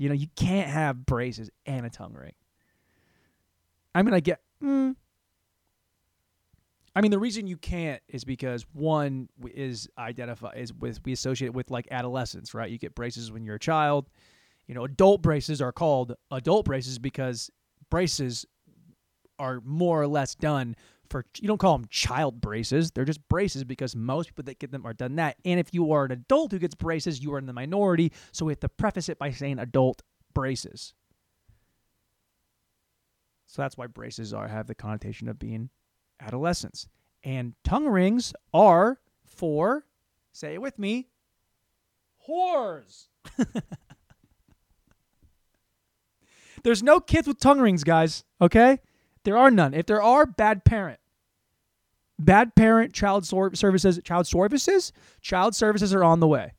You 0.00 0.08
know, 0.08 0.14
you 0.14 0.28
can't 0.34 0.70
have 0.70 1.04
braces 1.04 1.50
and 1.66 1.84
a 1.84 1.90
tongue 1.90 2.14
ring. 2.14 2.32
I 3.94 4.02
mean, 4.02 4.14
I 4.14 4.20
get. 4.20 4.40
Mm, 4.64 4.96
I 6.96 7.02
mean, 7.02 7.10
the 7.10 7.18
reason 7.18 7.46
you 7.46 7.58
can't 7.58 8.00
is 8.08 8.24
because 8.24 8.64
one 8.72 9.28
is 9.54 9.90
identify 9.98 10.52
is 10.52 10.72
with 10.72 11.00
we 11.04 11.12
associate 11.12 11.48
it 11.48 11.54
with 11.54 11.70
like 11.70 11.86
adolescence, 11.90 12.54
right? 12.54 12.70
You 12.70 12.78
get 12.78 12.94
braces 12.94 13.30
when 13.30 13.44
you're 13.44 13.56
a 13.56 13.60
child. 13.60 14.08
You 14.66 14.74
know, 14.74 14.84
adult 14.84 15.20
braces 15.20 15.60
are 15.60 15.70
called 15.70 16.14
adult 16.30 16.64
braces 16.64 16.98
because 16.98 17.50
braces 17.90 18.46
are 19.38 19.60
more 19.66 20.00
or 20.00 20.06
less 20.06 20.34
done 20.34 20.76
for 21.10 21.24
you 21.40 21.48
don't 21.48 21.58
call 21.58 21.76
them 21.76 21.86
child 21.90 22.40
braces 22.40 22.90
they're 22.90 23.04
just 23.04 23.26
braces 23.28 23.64
because 23.64 23.94
most 23.94 24.28
people 24.28 24.44
that 24.44 24.58
get 24.58 24.70
them 24.70 24.86
are 24.86 24.92
done 24.92 25.16
that 25.16 25.36
and 25.44 25.60
if 25.60 25.74
you 25.74 25.92
are 25.92 26.04
an 26.04 26.12
adult 26.12 26.52
who 26.52 26.58
gets 26.58 26.74
braces 26.74 27.22
you 27.22 27.34
are 27.34 27.38
in 27.38 27.46
the 27.46 27.52
minority 27.52 28.12
so 28.32 28.44
we 28.44 28.52
have 28.52 28.60
to 28.60 28.68
preface 28.68 29.08
it 29.08 29.18
by 29.18 29.30
saying 29.30 29.58
adult 29.58 30.02
braces 30.32 30.94
so 33.46 33.62
that's 33.62 33.76
why 33.76 33.86
braces 33.86 34.32
are 34.32 34.48
have 34.48 34.66
the 34.66 34.74
connotation 34.74 35.28
of 35.28 35.38
being 35.38 35.68
adolescents 36.20 36.86
and 37.24 37.54
tongue 37.64 37.88
rings 37.88 38.32
are 38.54 39.00
for 39.24 39.84
say 40.32 40.54
it 40.54 40.62
with 40.62 40.78
me 40.78 41.08
whores 42.28 43.08
There's 46.62 46.82
no 46.82 47.00
kids 47.00 47.26
with 47.26 47.40
tongue 47.40 47.60
rings, 47.60 47.84
guys. 47.84 48.24
Okay? 48.40 48.80
There 49.24 49.36
are 49.36 49.50
none. 49.50 49.74
If 49.74 49.86
there 49.86 50.02
are, 50.02 50.26
bad 50.26 50.64
parent. 50.64 50.99
Bad 52.20 52.54
parent, 52.54 52.92
child 52.92 53.24
sor- 53.24 53.54
services, 53.54 53.98
child 54.04 54.26
services, 54.26 54.92
child 55.22 55.54
services 55.54 55.94
are 55.94 56.04
on 56.04 56.20
the 56.20 56.28
way. 56.28 56.52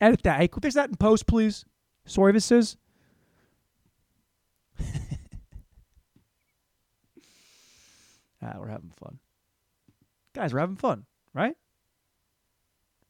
Edit 0.00 0.22
that. 0.22 0.38
Hey, 0.40 0.48
fix 0.62 0.76
that 0.76 0.88
in 0.88 0.94
post, 0.94 1.26
please. 1.26 1.64
Services. 2.06 2.76
ah, 8.40 8.54
we're 8.56 8.68
having 8.68 8.92
fun. 8.96 9.18
Guys, 10.32 10.54
we're 10.54 10.60
having 10.60 10.76
fun, 10.76 11.06
right? 11.32 11.56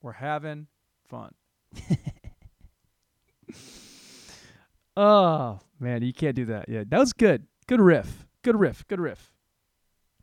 We're 0.01 0.12
having 0.12 0.68
fun. 1.07 1.35
oh, 4.97 5.59
man, 5.79 6.01
you 6.03 6.14
can't 6.14 6.35
do 6.37 6.47
that. 6.47 6.70
Yeah, 6.70 6.85
that 6.88 6.99
was 6.99 7.12
good. 7.12 7.47
Good 7.66 7.83
riff. 7.83 8.27
Good 8.42 8.57
riff. 8.57 8.87
Good 8.88 9.01
riff. 9.01 9.34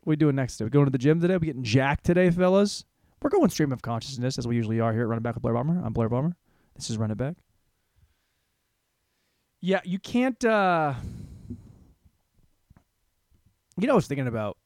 We 0.04 0.16
doing 0.16 0.34
next? 0.34 0.60
Are 0.60 0.64
we 0.64 0.70
going 0.70 0.86
to 0.86 0.90
the 0.90 0.98
gym 0.98 1.20
today? 1.20 1.36
We 1.36 1.46
getting 1.46 1.62
jacked 1.62 2.04
today, 2.04 2.30
fellas? 2.30 2.84
We're 3.22 3.30
going 3.30 3.50
stream 3.50 3.70
of 3.70 3.82
consciousness 3.82 4.36
as 4.36 4.48
we 4.48 4.56
usually 4.56 4.80
are 4.80 4.92
here 4.92 5.02
at 5.02 5.08
Run 5.08 5.18
It 5.18 5.22
Back 5.22 5.34
with 5.34 5.42
Blair 5.42 5.54
Bomber. 5.54 5.80
I'm 5.84 5.92
Blair 5.92 6.08
Bomber. 6.08 6.34
This 6.74 6.90
is 6.90 6.98
Run 6.98 7.12
It 7.12 7.16
Back. 7.16 7.36
Yeah, 9.60 9.80
you 9.84 10.00
can't. 10.00 10.44
uh 10.44 10.94
You 13.78 13.86
know, 13.86 13.92
I 13.92 13.96
was 13.96 14.08
thinking 14.08 14.26
about, 14.26 14.58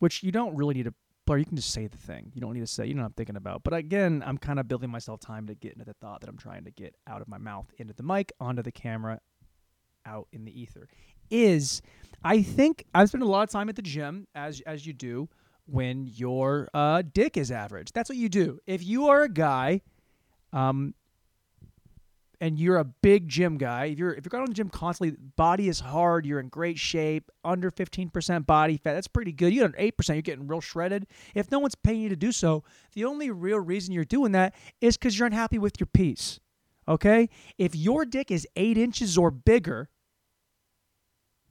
which 0.00 0.24
you 0.24 0.32
don't 0.32 0.56
really 0.56 0.74
need 0.74 0.84
to. 0.84 0.94
Blair, 1.26 1.38
you 1.38 1.46
can 1.46 1.56
just 1.56 1.70
say 1.70 1.86
the 1.86 1.96
thing. 1.96 2.32
You 2.34 2.40
don't 2.40 2.52
need 2.52 2.60
to 2.60 2.66
say. 2.66 2.86
You 2.86 2.94
know 2.94 3.02
what 3.02 3.06
I'm 3.06 3.12
thinking 3.12 3.36
about. 3.36 3.62
But 3.62 3.72
again, 3.72 4.22
I'm 4.26 4.36
kind 4.36 4.58
of 4.58 4.66
building 4.66 4.90
myself 4.90 5.20
time 5.20 5.46
to 5.46 5.54
get 5.54 5.72
into 5.72 5.84
the 5.84 5.94
thought 5.94 6.20
that 6.20 6.28
I'm 6.28 6.36
trying 6.36 6.64
to 6.64 6.70
get 6.72 6.96
out 7.06 7.22
of 7.22 7.28
my 7.28 7.38
mouth, 7.38 7.72
into 7.78 7.94
the 7.94 8.02
mic, 8.02 8.32
onto 8.40 8.62
the 8.62 8.72
camera, 8.72 9.20
out 10.04 10.26
in 10.32 10.44
the 10.44 10.60
ether. 10.60 10.88
Is 11.34 11.82
I 12.22 12.42
think 12.42 12.84
I've 12.94 13.08
spent 13.08 13.24
a 13.24 13.26
lot 13.28 13.42
of 13.42 13.50
time 13.50 13.68
at 13.68 13.74
the 13.74 13.82
gym, 13.82 14.28
as 14.34 14.60
as 14.60 14.86
you 14.86 14.92
do 14.92 15.28
when 15.66 16.06
your 16.06 16.68
uh, 16.72 17.02
dick 17.12 17.36
is 17.36 17.50
average. 17.50 17.92
That's 17.92 18.08
what 18.08 18.18
you 18.18 18.28
do. 18.28 18.60
If 18.66 18.84
you 18.84 19.08
are 19.08 19.22
a 19.22 19.28
guy, 19.28 19.80
um, 20.52 20.94
and 22.40 22.58
you're 22.58 22.76
a 22.76 22.84
big 22.84 23.28
gym 23.28 23.58
guy, 23.58 23.86
if 23.86 23.98
you're 23.98 24.12
if 24.12 24.24
you're 24.24 24.30
going 24.30 24.44
to 24.44 24.50
the 24.50 24.54
gym 24.54 24.68
constantly, 24.68 25.16
body 25.36 25.68
is 25.68 25.80
hard, 25.80 26.24
you're 26.24 26.40
in 26.40 26.48
great 26.48 26.78
shape, 26.78 27.30
under 27.44 27.70
15% 27.70 28.46
body 28.46 28.76
fat, 28.76 28.94
that's 28.94 29.08
pretty 29.08 29.32
good. 29.32 29.52
You're 29.52 29.64
under 29.64 29.78
8%, 29.78 30.08
you're 30.10 30.22
getting 30.22 30.46
real 30.46 30.60
shredded. 30.60 31.06
If 31.34 31.50
no 31.50 31.58
one's 31.58 31.74
paying 31.74 32.00
you 32.00 32.08
to 32.10 32.16
do 32.16 32.32
so, 32.32 32.62
the 32.92 33.04
only 33.04 33.30
real 33.30 33.58
reason 33.58 33.92
you're 33.94 34.04
doing 34.04 34.32
that 34.32 34.54
is 34.80 34.96
because 34.96 35.18
you're 35.18 35.26
unhappy 35.26 35.58
with 35.58 35.80
your 35.80 35.86
piece. 35.86 36.38
Okay? 36.86 37.28
If 37.56 37.74
your 37.74 38.04
dick 38.04 38.30
is 38.30 38.46
eight 38.56 38.76
inches 38.76 39.16
or 39.16 39.30
bigger 39.30 39.88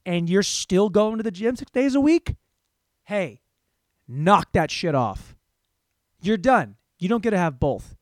and 0.06 0.30
you're 0.30 0.44
still 0.44 0.90
going 0.90 1.18
to 1.18 1.24
the 1.24 1.32
gym 1.32 1.56
six 1.56 1.72
days 1.72 1.96
a 1.96 2.02
week, 2.02 2.36
hey, 3.06 3.42
knock 4.08 4.52
that 4.54 4.72
shit 4.72 4.96
off. 4.96 5.36
You're 6.22 6.38
done. 6.38 6.76
You 7.00 7.10
don't 7.10 7.24
get 7.24 7.32
to 7.32 7.38
have 7.38 7.60
both. 7.60 7.96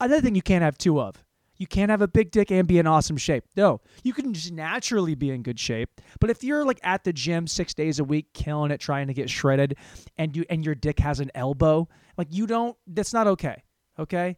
Another 0.00 0.20
thing 0.20 0.34
you 0.34 0.42
can't 0.42 0.62
have 0.62 0.78
two 0.78 1.00
of. 1.00 1.24
You 1.56 1.66
can't 1.66 1.90
have 1.90 2.02
a 2.02 2.08
big 2.08 2.30
dick 2.30 2.52
and 2.52 2.68
be 2.68 2.78
in 2.78 2.86
awesome 2.86 3.16
shape. 3.16 3.44
No, 3.56 3.80
you 4.04 4.12
can 4.12 4.32
just 4.32 4.52
naturally 4.52 5.16
be 5.16 5.30
in 5.30 5.42
good 5.42 5.58
shape. 5.58 6.00
But 6.20 6.30
if 6.30 6.44
you're 6.44 6.64
like 6.64 6.78
at 6.84 7.02
the 7.02 7.12
gym 7.12 7.48
six 7.48 7.74
days 7.74 7.98
a 7.98 8.04
week, 8.04 8.32
killing 8.32 8.70
it, 8.70 8.78
trying 8.78 9.08
to 9.08 9.14
get 9.14 9.28
shredded, 9.28 9.76
and 10.16 10.36
you 10.36 10.44
and 10.48 10.64
your 10.64 10.76
dick 10.76 11.00
has 11.00 11.18
an 11.18 11.32
elbow, 11.34 11.88
like 12.16 12.28
you 12.30 12.46
don't. 12.46 12.76
That's 12.86 13.12
not 13.12 13.26
okay. 13.26 13.64
Okay. 13.98 14.36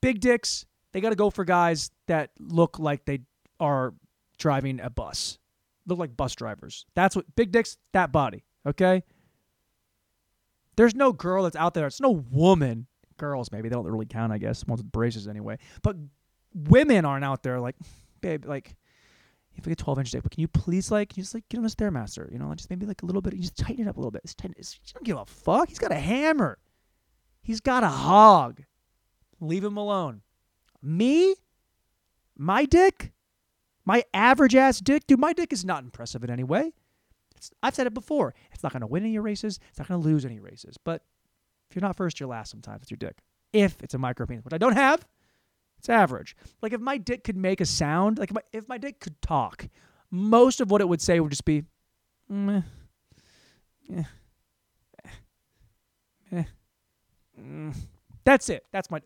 Big 0.00 0.20
dicks, 0.20 0.66
they 0.92 1.00
got 1.00 1.10
to 1.10 1.16
go 1.16 1.30
for 1.30 1.44
guys 1.44 1.92
that 2.08 2.30
look 2.40 2.80
like 2.80 3.04
they 3.04 3.20
are 3.60 3.94
driving 4.38 4.80
a 4.80 4.90
bus, 4.90 5.38
look 5.86 5.98
like 5.98 6.16
bus 6.16 6.34
drivers. 6.34 6.86
That's 6.94 7.16
what 7.16 7.26
big 7.36 7.52
dicks. 7.52 7.76
That 7.92 8.12
body. 8.12 8.44
Okay. 8.66 9.02
There's 10.76 10.94
no 10.94 11.12
girl 11.12 11.42
that's 11.44 11.56
out 11.56 11.74
there. 11.74 11.86
It's 11.86 12.00
no 12.00 12.24
woman 12.30 12.86
girls 13.22 13.52
maybe 13.52 13.68
they 13.68 13.74
don't 13.74 13.86
really 13.86 14.04
count 14.04 14.32
i 14.32 14.38
guess 14.38 14.66
ones 14.66 14.82
with 14.82 14.90
braces 14.90 15.28
anyway 15.28 15.56
but 15.82 15.94
women 16.54 17.04
aren't 17.04 17.24
out 17.24 17.42
there 17.42 17.60
like 17.60 17.76
babe 18.20 18.44
like 18.46 18.74
if 19.54 19.66
we 19.66 19.70
get 19.70 19.78
12 19.78 20.00
inch 20.00 20.10
dick 20.10 20.22
but 20.22 20.32
can 20.32 20.40
you 20.40 20.48
please 20.48 20.90
like 20.90 21.10
can 21.10 21.18
you 21.18 21.22
just 21.22 21.34
like 21.34 21.48
get 21.48 21.58
him 21.58 21.64
a 21.64 21.68
stairmaster 21.68 22.30
you 22.32 22.38
know 22.38 22.48
like 22.48 22.58
just 22.58 22.68
maybe 22.68 22.84
like 22.84 23.02
a 23.02 23.06
little 23.06 23.22
bit 23.22 23.34
you 23.34 23.42
just 23.42 23.56
tighten 23.56 23.86
it 23.86 23.88
up 23.88 23.96
a 23.96 24.00
little 24.00 24.10
bit 24.10 24.22
just 24.24 24.38
tighten 24.38 24.54
you 24.58 24.64
don't 24.94 25.04
give 25.04 25.16
a 25.16 25.24
fuck 25.24 25.68
he's 25.68 25.78
got 25.78 25.92
a 25.92 25.96
hammer 25.96 26.58
he's 27.42 27.60
got 27.60 27.84
a 27.84 27.88
hog 27.88 28.62
leave 29.40 29.62
him 29.62 29.76
alone 29.76 30.22
me 30.82 31.34
my 32.36 32.64
dick 32.64 33.12
my 33.84 34.04
average 34.14 34.54
ass 34.54 34.80
dick 34.80 35.06
dude 35.06 35.18
my 35.18 35.32
dick 35.32 35.52
is 35.52 35.64
not 35.64 35.84
impressive 35.84 36.22
in 36.24 36.30
any 36.30 36.44
way. 36.44 36.72
It's, 37.36 37.50
i've 37.62 37.74
said 37.74 37.86
it 37.86 37.94
before. 37.94 38.34
It's 38.52 38.62
not 38.62 38.72
going 38.72 38.80
to 38.80 38.86
win 38.86 39.04
any 39.04 39.18
races. 39.18 39.58
It's 39.70 39.78
not 39.78 39.88
going 39.88 40.00
to 40.00 40.08
lose 40.08 40.24
any 40.24 40.40
races. 40.40 40.76
But 40.82 41.02
if 41.70 41.76
you're 41.76 41.82
not 41.82 41.96
first, 41.96 42.20
you're 42.20 42.28
last 42.28 42.50
sometimes 42.50 42.80
with 42.80 42.90
your 42.90 42.98
dick. 42.98 43.18
If 43.52 43.82
it's 43.82 43.94
a 43.94 43.98
micro 43.98 44.26
penis, 44.26 44.44
which 44.44 44.54
I 44.54 44.58
don't 44.58 44.76
have, 44.76 45.06
it's 45.78 45.88
average. 45.88 46.36
Like 46.60 46.72
if 46.72 46.80
my 46.80 46.96
dick 46.96 47.24
could 47.24 47.36
make 47.36 47.60
a 47.60 47.66
sound, 47.66 48.18
like 48.18 48.30
if 48.30 48.34
my, 48.34 48.42
if 48.52 48.68
my 48.68 48.78
dick 48.78 49.00
could 49.00 49.20
talk, 49.20 49.68
most 50.10 50.60
of 50.60 50.70
what 50.70 50.80
it 50.80 50.88
would 50.88 51.00
say 51.00 51.18
would 51.18 51.30
just 51.30 51.44
be, 51.44 51.64
meh, 52.28 52.62
eh, 53.92 54.02
eh, 56.30 56.44
mm. 57.40 57.74
that's 58.24 58.48
it. 58.48 58.64
That's 58.70 58.90
my, 58.90 59.00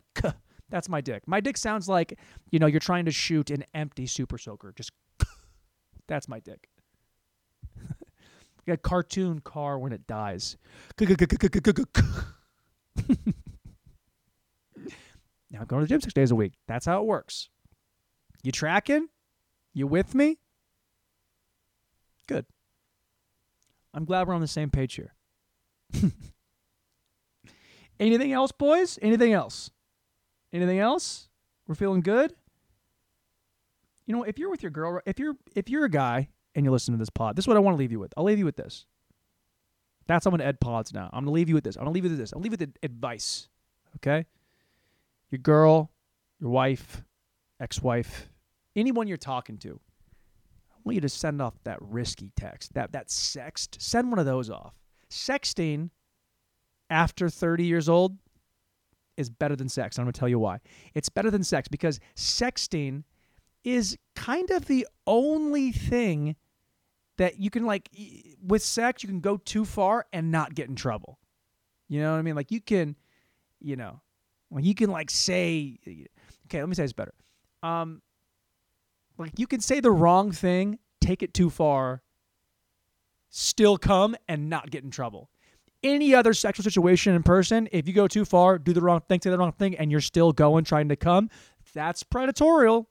that's 0.70 0.88
my 0.88 1.00
dick. 1.00 1.22
My 1.26 1.40
dick 1.40 1.56
sounds 1.56 1.88
like, 1.88 2.18
you 2.50 2.58
know, 2.58 2.66
you're 2.66 2.80
trying 2.80 3.04
to 3.04 3.12
shoot 3.12 3.50
an 3.50 3.64
empty 3.74 4.06
super 4.06 4.38
soaker. 4.38 4.72
Just, 4.76 4.90
that's 6.08 6.28
my 6.28 6.40
dick. 6.40 6.68
a 8.68 8.76
cartoon 8.76 9.40
car 9.40 9.78
when 9.78 9.92
it 9.92 10.06
dies. 10.06 10.56
now 15.50 15.60
I'm 15.60 15.66
going 15.66 15.82
to 15.82 15.86
the 15.86 15.86
gym 15.86 16.00
six 16.00 16.12
days 16.12 16.30
a 16.30 16.34
week. 16.34 16.54
That's 16.66 16.86
how 16.86 17.00
it 17.00 17.06
works. 17.06 17.48
You 18.42 18.50
tracking? 18.52 19.08
You 19.72 19.86
with 19.86 20.14
me? 20.14 20.38
Good. 22.26 22.46
I'm 23.94 24.04
glad 24.04 24.26
we're 24.26 24.34
on 24.34 24.40
the 24.40 24.48
same 24.48 24.70
page 24.70 24.94
here. 24.94 25.14
Anything 27.98 28.32
else, 28.32 28.52
boys? 28.52 28.98
Anything 29.00 29.32
else? 29.32 29.70
Anything 30.52 30.78
else? 30.78 31.28
We're 31.66 31.74
feeling 31.74 32.00
good? 32.00 32.32
You 34.06 34.14
know, 34.14 34.22
if 34.22 34.38
you're 34.38 34.50
with 34.50 34.62
your 34.62 34.70
girl, 34.70 35.00
if 35.04 35.18
you're 35.18 35.36
if 35.54 35.68
you're 35.68 35.84
a 35.84 35.90
guy 35.90 36.28
and 36.54 36.64
you 36.64 36.70
listen 36.70 36.92
to 36.92 36.98
this 36.98 37.10
pod, 37.10 37.36
this 37.36 37.44
is 37.44 37.48
what 37.48 37.56
I 37.56 37.60
want 37.60 37.74
to 37.74 37.78
leave 37.78 37.92
you 37.92 37.98
with. 37.98 38.14
I'll 38.16 38.24
leave 38.24 38.38
you 38.38 38.44
with 38.44 38.56
this. 38.56 38.86
That's 40.06 40.24
how 40.24 40.30
I'm 40.30 40.36
gonna 40.36 40.48
ed 40.48 40.60
pods 40.60 40.92
now. 40.92 41.10
I'm 41.12 41.24
gonna 41.24 41.34
leave 41.34 41.48
you 41.48 41.54
with 41.56 41.64
this. 41.64 41.76
I'm 41.76 41.82
gonna 41.82 41.90
leave 41.90 42.04
you 42.04 42.10
with 42.10 42.18
this. 42.18 42.30
Gonna 42.30 42.42
leave 42.44 42.52
you 42.52 42.58
with 42.60 42.76
advice. 42.82 43.48
Okay? 43.96 44.26
Your 45.30 45.40
girl, 45.40 45.90
your 46.40 46.50
wife, 46.50 47.02
ex-wife, 47.58 48.28
anyone 48.76 49.08
you're 49.08 49.16
talking 49.16 49.58
to, 49.58 49.80
I 50.70 50.76
want 50.84 50.94
you 50.94 51.00
to 51.00 51.08
send 51.08 51.42
off 51.42 51.54
that 51.64 51.78
risky 51.80 52.30
text, 52.36 52.74
that 52.74 52.92
that 52.92 53.08
sext. 53.08 53.80
Send 53.80 54.10
one 54.10 54.20
of 54.20 54.26
those 54.26 54.50
off. 54.50 54.78
Sexting 55.10 55.90
after 56.90 57.28
30 57.28 57.64
years 57.64 57.88
old 57.88 58.16
is 59.16 59.30
better 59.30 59.56
than 59.56 59.68
sex. 59.68 59.98
I'm 59.98 60.04
going 60.04 60.12
to 60.12 60.18
tell 60.18 60.28
you 60.28 60.38
why. 60.38 60.58
It's 60.94 61.08
better 61.08 61.30
than 61.30 61.42
sex 61.42 61.68
because 61.68 62.00
sexting 62.14 63.04
is 63.64 63.96
kind 64.14 64.50
of 64.50 64.66
the 64.66 64.86
only 65.06 65.72
thing 65.72 66.36
that 67.18 67.40
you 67.40 67.50
can 67.50 67.64
like 67.64 67.88
with 68.42 68.62
sex 68.62 69.02
you 69.02 69.08
can 69.08 69.20
go 69.20 69.38
too 69.38 69.64
far 69.64 70.06
and 70.12 70.30
not 70.30 70.54
get 70.54 70.68
in 70.68 70.76
trouble. 70.76 71.18
You 71.88 72.00
know 72.00 72.12
what 72.12 72.18
I 72.18 72.22
mean? 72.22 72.36
Like 72.36 72.50
you 72.50 72.60
can, 72.60 72.96
you 73.60 73.76
know, 73.76 74.00
well, 74.50 74.62
you 74.62 74.74
can 74.74 74.90
like 74.90 75.10
say, 75.10 75.78
okay, 76.46 76.60
let 76.60 76.68
me 76.68 76.74
say 76.74 76.82
this 76.82 76.92
better. 76.92 77.14
Um, 77.62 78.02
like 79.18 79.38
you 79.38 79.46
can 79.46 79.60
say 79.60 79.80
the 79.80 79.90
wrong 79.90 80.30
thing, 80.30 80.78
take 81.00 81.22
it 81.22 81.32
too 81.32 81.50
far, 81.50 82.02
still 83.30 83.78
come 83.78 84.14
and 84.28 84.48
not 84.50 84.70
get 84.70 84.84
in 84.84 84.90
trouble. 84.90 85.30
Any 85.82 86.14
other 86.14 86.34
sexual 86.34 86.64
situation 86.64 87.14
in 87.14 87.22
person, 87.22 87.68
if 87.70 87.86
you 87.86 87.94
go 87.94 88.08
too 88.08 88.24
far, 88.24 88.58
do 88.58 88.72
the 88.72 88.80
wrong 88.80 89.02
thing, 89.08 89.20
say 89.20 89.30
the 89.30 89.38
wrong 89.38 89.52
thing, 89.52 89.76
and 89.76 89.90
you're 89.90 90.00
still 90.00 90.32
going 90.32 90.64
trying 90.64 90.88
to 90.88 90.96
come, 90.96 91.30
that's 91.74 92.02
predatorial. 92.02 92.86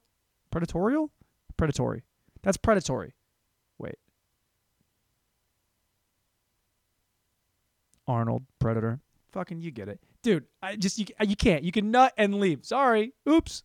Predatorial? 0.51 1.09
Predatory. 1.57 2.03
That's 2.43 2.57
predatory. 2.57 3.15
Wait. 3.79 3.95
Arnold, 8.07 8.43
Predator. 8.59 8.99
Fucking, 9.31 9.61
you 9.61 9.71
get 9.71 9.89
it, 9.89 9.99
dude. 10.21 10.45
I 10.61 10.75
just 10.75 10.97
you, 10.97 11.05
you 11.27 11.35
can't. 11.35 11.63
You 11.63 11.71
can 11.71 11.91
nut 11.91 12.13
and 12.17 12.39
leave. 12.39 12.63
Sorry. 12.63 13.13
Oops. 13.27 13.63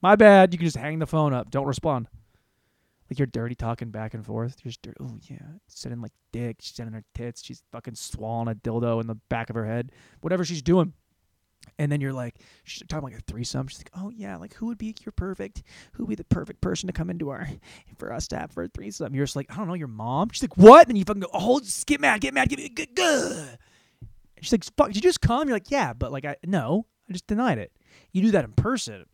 My 0.00 0.16
bad. 0.16 0.52
You 0.54 0.58
can 0.58 0.66
just 0.66 0.76
hang 0.76 0.98
the 0.98 1.06
phone 1.06 1.34
up. 1.34 1.50
Don't 1.50 1.66
respond. 1.66 2.08
Like 3.14 3.20
you're 3.20 3.26
dirty 3.26 3.54
talking 3.54 3.90
back 3.90 4.14
and 4.14 4.26
forth. 4.26 4.56
You're 4.64 4.70
just 4.70 4.82
dirty. 4.82 4.96
Oh 5.00 5.16
yeah, 5.30 5.38
sending 5.68 6.00
like 6.00 6.10
dick. 6.32 6.56
She's 6.58 6.74
sending 6.74 6.94
her 6.94 7.04
tits. 7.14 7.44
She's 7.44 7.62
fucking 7.70 7.94
swallowing 7.94 8.48
a 8.48 8.56
dildo 8.56 9.00
in 9.00 9.06
the 9.06 9.14
back 9.28 9.50
of 9.50 9.54
her 9.54 9.64
head. 9.64 9.92
Whatever 10.20 10.44
she's 10.44 10.62
doing. 10.62 10.94
And 11.78 11.92
then 11.92 12.00
you're 12.00 12.12
like, 12.12 12.34
she's 12.64 12.82
talking 12.88 13.04
like 13.08 13.16
a 13.16 13.22
threesome. 13.22 13.68
She's 13.68 13.78
like, 13.78 13.92
oh 13.96 14.10
yeah, 14.10 14.36
like 14.36 14.54
who 14.54 14.66
would 14.66 14.78
be 14.78 14.96
your 15.04 15.12
perfect, 15.12 15.62
who 15.92 16.02
would 16.02 16.08
be 16.08 16.16
the 16.16 16.24
perfect 16.24 16.60
person 16.60 16.88
to 16.88 16.92
come 16.92 17.08
into 17.08 17.28
our, 17.28 17.48
for 17.98 18.12
us 18.12 18.26
to 18.28 18.36
have 18.36 18.50
for 18.50 18.64
a 18.64 18.68
threesome? 18.68 19.14
You're 19.14 19.26
just 19.26 19.36
like, 19.36 19.46
I 19.48 19.58
don't 19.58 19.68
know, 19.68 19.74
your 19.74 19.86
mom. 19.86 20.30
She's 20.32 20.42
like, 20.42 20.56
what? 20.56 20.82
And 20.82 20.88
then 20.88 20.96
you 20.96 21.04
fucking 21.04 21.20
go, 21.20 21.28
oh, 21.32 21.60
just 21.60 21.86
get 21.86 22.00
mad, 22.00 22.20
get 22.20 22.34
mad, 22.34 22.48
get 22.48 22.58
mad, 22.58 22.74
get 22.74 22.96
good. 22.96 23.58
She's 24.40 24.50
like, 24.50 24.64
fuck, 24.76 24.88
did 24.88 24.96
you 24.96 25.02
just 25.02 25.20
come? 25.20 25.46
You're 25.46 25.54
like, 25.56 25.70
yeah, 25.70 25.92
but 25.92 26.10
like 26.10 26.24
I 26.24 26.34
no, 26.44 26.86
I 27.08 27.12
just 27.12 27.28
denied 27.28 27.58
it. 27.58 27.70
You 28.10 28.22
do 28.22 28.32
that 28.32 28.44
in 28.44 28.54
person, 28.54 29.04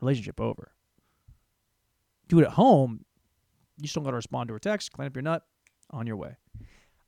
relationship 0.00 0.40
over. 0.40 0.72
Do 2.32 2.38
it 2.38 2.44
at 2.44 2.52
home, 2.52 3.04
you 3.76 3.86
still 3.86 4.00
got 4.00 4.12
to 4.12 4.16
respond 4.16 4.48
to 4.48 4.54
her 4.54 4.58
text, 4.58 4.90
clean 4.90 5.06
up 5.06 5.14
your 5.14 5.22
nut, 5.22 5.44
on 5.90 6.06
your 6.06 6.16
way. 6.16 6.36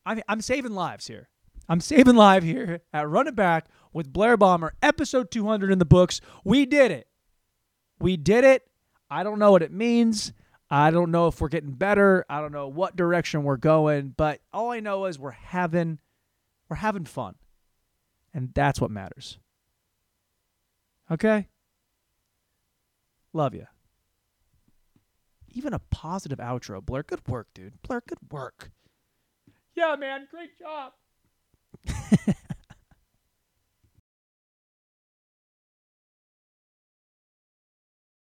I'm 0.04 0.20
I'm 0.28 0.42
saving 0.42 0.72
lives 0.74 1.06
here. 1.06 1.30
I'm 1.66 1.80
saving 1.80 2.14
live 2.26 2.42
here 2.42 2.82
at 2.92 3.08
Run 3.08 3.26
It 3.26 3.34
Back 3.34 3.68
with 3.90 4.12
Blair 4.12 4.36
Bomber, 4.36 4.74
episode 4.82 5.30
200 5.30 5.72
in 5.72 5.78
the 5.78 5.86
books. 5.86 6.20
We 6.44 6.66
did 6.66 6.90
it. 6.90 7.08
We 7.98 8.18
did 8.18 8.44
it. 8.44 8.68
I 9.10 9.22
don't 9.22 9.38
know 9.38 9.50
what 9.50 9.62
it 9.62 9.72
means. 9.72 10.34
I 10.68 10.90
don't 10.90 11.10
know 11.10 11.28
if 11.28 11.40
we're 11.40 11.48
getting 11.48 11.72
better. 11.72 12.26
I 12.28 12.42
don't 12.42 12.52
know 12.52 12.68
what 12.68 12.94
direction 12.94 13.44
we're 13.44 13.56
going, 13.56 14.12
but 14.14 14.42
all 14.52 14.72
I 14.72 14.80
know 14.80 15.06
is 15.06 15.18
we're 15.18 15.30
having 15.30 16.00
we're 16.68 16.76
having 16.76 17.06
fun. 17.06 17.36
And 18.34 18.50
that's 18.52 18.78
what 18.78 18.90
matters. 18.90 19.38
Okay? 21.10 21.48
Love 23.32 23.54
you. 23.54 23.66
Even 25.54 25.72
a 25.72 25.78
positive 25.78 26.38
outro. 26.38 26.84
Blair, 26.84 27.02
good 27.04 27.26
work, 27.28 27.48
dude. 27.54 27.80
Blair, 27.82 28.02
good 28.06 28.18
work. 28.30 28.70
Yeah, 29.74 29.96
man, 29.98 30.28
great 30.30 30.58
job. 30.58 30.92